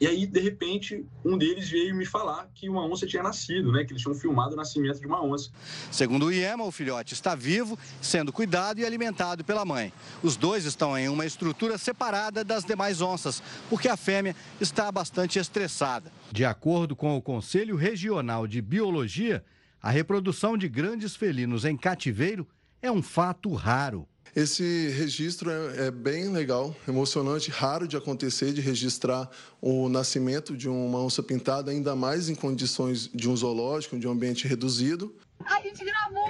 [0.00, 3.84] e aí, de repente, um deles veio me falar que uma onça tinha nascido, né?
[3.84, 5.50] Que eles tinham filmado o nascimento de uma onça.
[5.90, 9.92] Segundo o IEMA, o filhote está vivo, sendo cuidado e alimentado pela mãe.
[10.22, 15.38] Os dois estão em uma estrutura separada das demais onças, porque a fêmea está bastante
[15.38, 16.12] estressada.
[16.30, 19.44] De acordo com o Conselho Regional de Biologia,
[19.80, 22.48] a reprodução de grandes felinos em cativeiro
[22.80, 24.08] é um fato raro.
[24.34, 29.28] Esse registro é, é, bem legal, emocionante, raro de acontecer, de registrar
[29.60, 34.12] o nascimento de uma onça pintada, ainda mais em condições de um zoológico, de um
[34.12, 35.14] ambiente reduzido.
[35.44, 36.26] A gente gravou!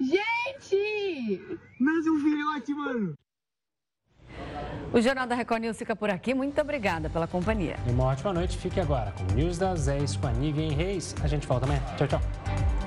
[0.00, 1.58] Gente!
[1.80, 3.14] Nasce um filhote, mano!
[4.92, 6.32] O Jornal da Record News fica por aqui.
[6.32, 7.76] Muito obrigada pela companhia.
[7.86, 8.56] Uma ótima noite.
[8.56, 11.14] Fique agora com o News das 10 com a Reis.
[11.22, 11.82] A gente volta amanhã.
[11.96, 12.79] Tchau, tchau.